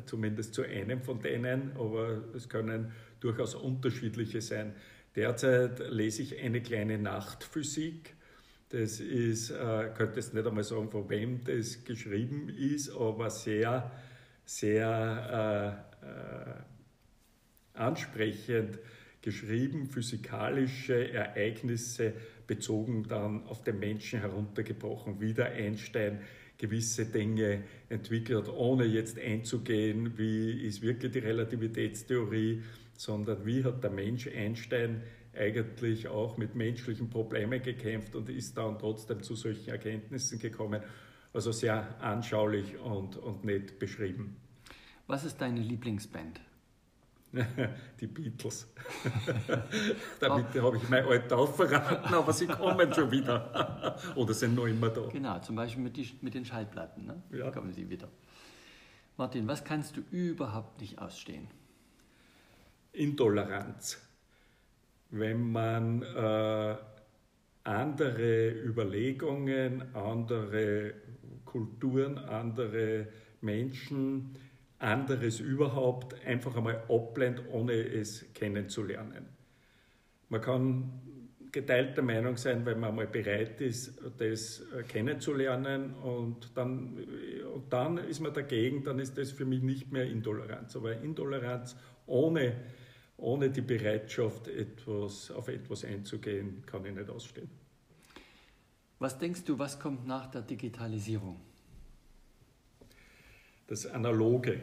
zumindest 0.05 0.55
zu 0.55 0.63
einem 0.63 1.01
von 1.01 1.21
denen, 1.21 1.71
aber 1.77 2.23
es 2.35 2.49
können 2.49 2.91
durchaus 3.19 3.55
unterschiedliche 3.55 4.41
sein. 4.41 4.73
Derzeit 5.15 5.79
lese 5.91 6.23
ich 6.23 6.39
eine 6.39 6.61
kleine 6.61 6.97
Nachtphysik. 6.97 8.15
Das 8.69 8.99
ist, 8.99 9.51
äh, 9.51 9.89
könnte 9.95 10.19
es 10.19 10.33
nicht 10.33 10.45
einmal 10.45 10.63
sagen, 10.63 10.89
von 10.89 11.09
wem 11.09 11.43
das 11.43 11.83
geschrieben 11.83 12.49
ist, 12.49 12.89
aber 12.89 13.29
sehr, 13.29 13.91
sehr 14.45 15.85
äh, 16.03 16.05
äh, 16.05 16.78
ansprechend 17.79 18.79
geschrieben, 19.21 19.87
physikalische 19.87 21.11
Ereignisse 21.11 22.13
bezogen 22.47 23.03
dann 23.07 23.45
auf 23.47 23.63
den 23.63 23.79
Menschen 23.79 24.19
heruntergebrochen, 24.19 25.19
wie 25.19 25.33
der 25.33 25.51
Einstein 25.53 26.21
gewisse 26.57 27.05
Dinge 27.05 27.63
entwickelt, 27.89 28.49
ohne 28.49 28.85
jetzt 28.85 29.17
einzugehen, 29.17 30.17
wie 30.17 30.65
ist 30.67 30.81
wirklich 30.81 31.11
die 31.11 31.19
Relativitätstheorie, 31.19 32.63
sondern 32.97 33.45
wie 33.45 33.63
hat 33.63 33.83
der 33.83 33.91
Mensch 33.91 34.27
Einstein 34.27 35.01
eigentlich 35.33 36.07
auch 36.07 36.37
mit 36.37 36.55
menschlichen 36.55 37.09
Problemen 37.09 37.61
gekämpft 37.61 38.15
und 38.15 38.29
ist 38.29 38.57
dann 38.57 38.77
trotzdem 38.77 39.23
zu 39.23 39.35
solchen 39.35 39.69
Erkenntnissen 39.69 40.39
gekommen. 40.39 40.81
Also 41.31 41.51
sehr 41.51 42.01
anschaulich 42.01 42.77
und, 42.79 43.15
und 43.15 43.45
nett 43.45 43.79
beschrieben. 43.79 44.35
Was 45.07 45.23
ist 45.23 45.39
deine 45.39 45.61
Lieblingsband? 45.61 46.41
Die 47.99 48.07
Beatles. 48.07 48.67
Damit 50.19 50.45
habe 50.55 50.77
ich 50.77 50.89
mein 50.89 51.05
Alter 51.05 51.37
auch 51.37 51.53
verraten, 51.53 52.13
aber 52.13 52.33
sie 52.33 52.47
kommen 52.47 52.91
schon 52.93 53.11
wieder. 53.11 53.95
Oder 54.15 54.33
sind 54.33 54.55
noch 54.55 54.65
immer 54.65 54.89
da. 54.89 55.07
Genau, 55.07 55.39
zum 55.39 55.55
Beispiel 55.55 55.83
mit, 55.83 55.95
die, 55.95 56.09
mit 56.21 56.33
den 56.33 56.45
Schallplatten. 56.45 57.05
Ne? 57.05 57.21
Ja. 57.31 57.51
kommen 57.51 57.71
sie 57.71 57.89
wieder. 57.89 58.07
Martin, 59.17 59.47
was 59.47 59.63
kannst 59.63 59.97
du 59.97 60.01
überhaupt 60.11 60.81
nicht 60.81 60.97
ausstehen? 60.97 61.47
Intoleranz. 62.93 63.99
Wenn 65.11 65.51
man 65.51 66.01
äh, 66.01 66.75
andere 67.63 68.49
Überlegungen, 68.49 69.93
andere 69.93 70.93
Kulturen, 71.45 72.17
andere 72.17 73.07
Menschen, 73.41 74.35
anderes 74.79 75.39
überhaupt 75.39 76.15
einfach 76.25 76.55
einmal 76.55 76.83
ablehnt, 76.89 77.43
ohne 77.51 77.73
es 77.73 78.33
kennenzulernen. 78.33 79.27
Man 80.29 80.41
kann 80.41 81.01
geteilter 81.51 82.01
Meinung 82.01 82.37
sein, 82.37 82.65
wenn 82.65 82.79
man 82.79 82.95
mal 82.95 83.07
bereit 83.07 83.59
ist, 83.61 83.99
das 84.17 84.63
kennenzulernen 84.87 85.93
und 85.95 86.55
dann, 86.55 86.97
und 87.53 87.73
dann 87.73 87.97
ist 87.97 88.19
man 88.19 88.33
dagegen, 88.33 88.83
dann 88.83 88.99
ist 88.99 89.17
das 89.17 89.31
für 89.31 89.45
mich 89.45 89.61
nicht 89.61 89.91
mehr 89.91 90.05
Intoleranz. 90.05 90.75
Aber 90.75 90.93
Intoleranz 91.01 91.75
ohne, 92.05 92.55
ohne 93.17 93.49
die 93.49 93.61
Bereitschaft, 93.61 94.47
etwas, 94.47 95.31
auf 95.31 95.47
etwas 95.47 95.83
einzugehen, 95.83 96.63
kann 96.65 96.85
ich 96.85 96.93
nicht 96.93 97.09
ausstehen. 97.09 97.49
Was 98.99 99.17
denkst 99.17 99.45
du, 99.45 99.57
was 99.57 99.79
kommt 99.79 100.05
nach 100.05 100.27
der 100.27 100.41
Digitalisierung? 100.41 101.39
Das 103.69 103.85
Analoge. 103.85 104.61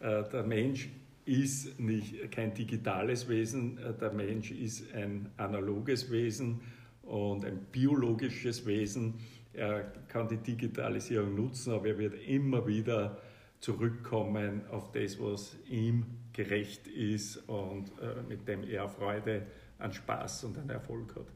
Äh, 0.00 0.24
der 0.32 0.42
Mensch 0.42 0.88
ist 1.24 1.78
nicht 1.78 2.32
kein 2.32 2.52
digitales 2.52 3.28
Wesen, 3.28 3.78
äh, 3.78 3.94
der 3.94 4.12
Mensch 4.12 4.50
ist 4.50 4.92
ein 4.92 5.30
analoges 5.36 6.10
Wesen 6.10 6.60
und 7.02 7.44
ein 7.44 7.60
biologisches 7.70 8.66
Wesen. 8.66 9.14
Er 9.52 9.92
kann 10.08 10.26
die 10.26 10.38
Digitalisierung 10.38 11.36
nutzen, 11.36 11.72
aber 11.72 11.86
er 11.86 11.98
wird 11.98 12.14
immer 12.26 12.66
wieder 12.66 13.16
zurückkommen 13.60 14.66
auf 14.72 14.90
das, 14.90 15.20
was 15.20 15.56
ihm 15.68 16.04
gerecht 16.32 16.88
ist 16.88 17.36
und 17.48 17.92
äh, 18.00 18.22
mit 18.28 18.48
dem 18.48 18.64
er 18.64 18.88
Freude 18.88 19.46
an 19.78 19.92
Spaß 19.92 20.44
und 20.44 20.58
an 20.58 20.68
Erfolg 20.68 21.14
hat. 21.14 21.26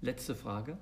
Letzte 0.00 0.34
Frage. 0.34 0.78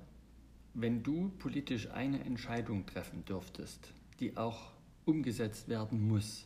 Wenn 0.73 1.03
du 1.03 1.29
politisch 1.39 1.89
eine 1.91 2.23
Entscheidung 2.23 2.85
treffen 2.85 3.25
dürftest, 3.25 3.91
die 4.21 4.37
auch 4.37 4.78
umgesetzt 5.09 5.67
werden 5.67 6.07
muss, 6.07 6.45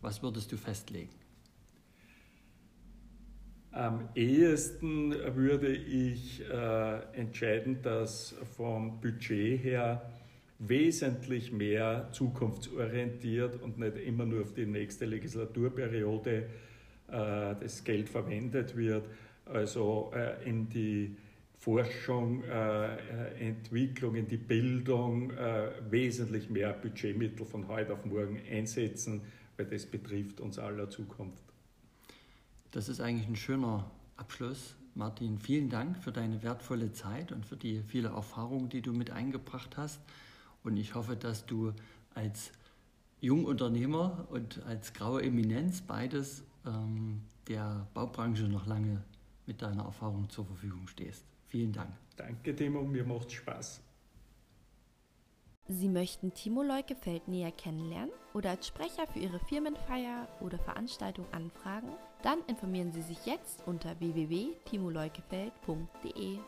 was 0.00 0.22
würdest 0.22 0.52
du 0.52 0.56
festlegen? 0.56 1.10
Am 3.72 4.08
ehesten 4.14 5.10
würde 5.34 5.74
ich 5.74 6.42
äh, 6.48 7.00
entscheiden, 7.12 7.82
dass 7.82 8.34
vom 8.56 9.00
Budget 9.00 9.62
her 9.62 10.10
wesentlich 10.58 11.52
mehr 11.52 12.08
zukunftsorientiert 12.12 13.60
und 13.60 13.78
nicht 13.78 13.96
immer 13.98 14.24
nur 14.24 14.42
auf 14.42 14.54
die 14.54 14.64
nächste 14.64 15.04
Legislaturperiode 15.04 16.36
äh, 16.38 16.46
das 17.08 17.84
Geld 17.84 18.08
verwendet 18.08 18.74
wird, 18.76 19.06
also 19.44 20.10
äh, 20.14 20.48
in 20.48 20.68
die 20.70 21.16
Forschung, 21.66 22.44
äh, 22.44 22.94
äh, 22.94 23.48
Entwicklung, 23.48 24.14
in 24.14 24.28
die 24.28 24.36
Bildung 24.36 25.32
äh, 25.32 25.72
wesentlich 25.90 26.48
mehr 26.48 26.72
Budgetmittel 26.72 27.44
von 27.44 27.66
heute 27.66 27.92
auf 27.92 28.04
morgen 28.04 28.40
einsetzen, 28.48 29.22
weil 29.56 29.66
das 29.66 29.84
betrifft 29.84 30.40
uns 30.40 30.60
aller 30.60 30.88
Zukunft. 30.88 31.42
Das 32.70 32.88
ist 32.88 33.00
eigentlich 33.00 33.26
ein 33.26 33.34
schöner 33.34 33.90
Abschluss. 34.16 34.76
Martin, 34.94 35.40
vielen 35.40 35.68
Dank 35.68 35.98
für 35.98 36.12
deine 36.12 36.40
wertvolle 36.44 36.92
Zeit 36.92 37.32
und 37.32 37.44
für 37.44 37.56
die 37.56 37.82
viele 37.88 38.10
Erfahrungen, 38.10 38.68
die 38.68 38.80
du 38.80 38.92
mit 38.92 39.10
eingebracht 39.10 39.76
hast. 39.76 40.00
Und 40.62 40.76
ich 40.76 40.94
hoffe, 40.94 41.16
dass 41.16 41.46
du 41.46 41.72
als 42.14 42.52
Jungunternehmer 43.20 44.28
und 44.30 44.62
als 44.66 44.92
graue 44.92 45.24
Eminenz 45.24 45.80
beides 45.80 46.44
ähm, 46.64 47.22
der 47.48 47.88
Baubranche 47.92 48.44
noch 48.44 48.68
lange 48.68 49.02
mit 49.46 49.62
deiner 49.62 49.82
Erfahrung 49.82 50.30
zur 50.30 50.46
Verfügung 50.46 50.86
stehst. 50.86 51.24
Vielen 51.56 51.72
Dank. 51.72 51.90
Danke, 52.18 52.54
Timo, 52.54 52.82
mir 52.82 53.02
macht 53.02 53.32
Spaß. 53.32 53.80
Sie 55.68 55.88
möchten 55.88 56.34
Timo 56.34 56.62
Leukefeld 56.62 57.28
näher 57.28 57.50
kennenlernen 57.50 58.12
oder 58.34 58.50
als 58.50 58.66
Sprecher 58.66 59.06
für 59.06 59.20
Ihre 59.20 59.38
Firmenfeier 59.38 60.28
oder 60.42 60.58
Veranstaltung 60.58 61.24
anfragen? 61.32 61.88
Dann 62.22 62.40
informieren 62.46 62.92
Sie 62.92 63.00
sich 63.00 63.24
jetzt 63.24 63.66
unter 63.66 63.98
www.timoleukefeld.de. 64.00 66.40